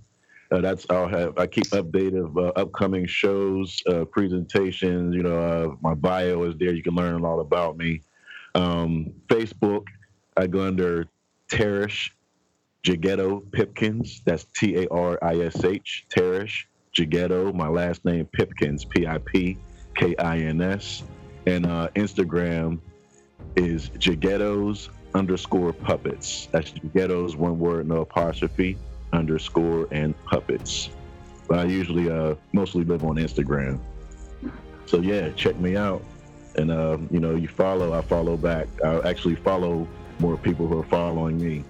Uh, 0.52 0.62
that's 0.62 0.86
I'll 0.92 1.08
have 1.08 1.38
I 1.40 1.48
keep 1.48 1.66
updated 1.72 2.24
of 2.24 2.38
uh, 2.38 2.52
upcoming 2.56 3.08
shows, 3.08 3.82
uh, 3.88 4.06
presentations. 4.06 5.16
You 5.16 5.24
know, 5.24 5.40
uh, 5.40 5.76
my 5.82 5.96
bio 5.96 6.44
is 6.44 6.56
there. 6.60 6.72
You 6.72 6.84
can 6.84 6.94
learn 6.94 7.16
a 7.16 7.24
lot 7.24 7.40
about 7.40 7.78
me. 7.78 8.02
Um, 8.54 9.12
Facebook, 9.28 9.86
I 10.38 10.46
go 10.48 10.66
under 10.66 11.08
Tarish 11.50 12.12
Jeghetto 12.86 13.52
Pipkins. 13.52 14.22
That's 14.26 14.46
T 14.56 14.84
A 14.84 14.88
R 14.90 15.18
I 15.22 15.40
S 15.40 15.64
H, 15.64 16.06
Tarish 16.16 16.66
Jeghetto. 16.96 17.54
My 17.54 17.68
last 17.68 18.06
name 18.06 18.28
Pipkins, 18.32 18.86
P 18.86 19.08
I 19.08 19.18
P 19.18 19.58
K 19.96 20.16
I 20.18 20.38
N 20.38 20.62
S. 20.62 21.04
And 21.48 21.66
uh, 21.66 21.90
Instagram 21.96 22.80
is 23.56 23.90
Jeghettos 23.90 24.90
underscore 25.16 25.74
puppets. 25.74 26.48
That's 26.52 26.72
Jeghettos, 26.72 27.36
one 27.36 27.58
word, 27.58 27.88
no 27.88 28.02
apostrophe, 28.02 28.78
underscore, 29.14 29.88
and 29.92 30.14
puppets. 30.26 30.90
But 31.48 31.60
I 31.60 31.64
usually 31.66 32.10
uh, 32.12 32.36
mostly 32.54 32.84
live 32.84 33.04
on 33.04 33.16
Instagram. 33.16 33.80
So 34.86 35.02
yeah, 35.02 35.30
check 35.32 35.58
me 35.58 35.76
out. 35.76 36.04
And 36.56 36.70
uh, 36.70 36.98
you 37.10 37.20
know, 37.20 37.36
you 37.36 37.48
follow, 37.48 37.94
I 37.94 38.02
follow 38.02 38.38
back. 38.38 38.68
I 38.84 39.00
actually 39.00 39.36
follow 39.36 39.88
more 40.20 40.38
people 40.38 40.68
who 40.68 40.80
are 40.80 40.84
following 40.86 41.40
me. 41.42 41.64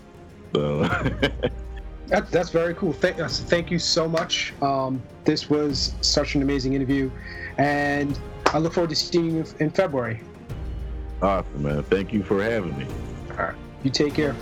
So 0.53 0.83
That, 2.07 2.29
that's 2.29 2.49
very 2.49 2.75
cool. 2.75 2.93
Thank, 2.93 3.17
thank 3.17 3.71
you 3.71 3.79
so 3.79 4.07
much. 4.07 4.53
Um, 4.61 5.01
this 5.23 5.49
was 5.49 5.95
such 6.01 6.35
an 6.35 6.43
amazing 6.43 6.73
interview, 6.73 7.09
and 7.57 8.19
I 8.47 8.59
look 8.59 8.73
forward 8.73 8.91
to 8.91 8.95
seeing 8.95 9.31
you 9.31 9.45
in 9.59 9.71
February. 9.71 10.21
awesome, 11.21 11.63
man. 11.63 11.83
Thank 11.83 12.13
you 12.13 12.23
for 12.23 12.43
having 12.43 12.77
me. 12.77 12.85
You 13.83 13.91
take 13.91 14.15
care. 14.15 14.35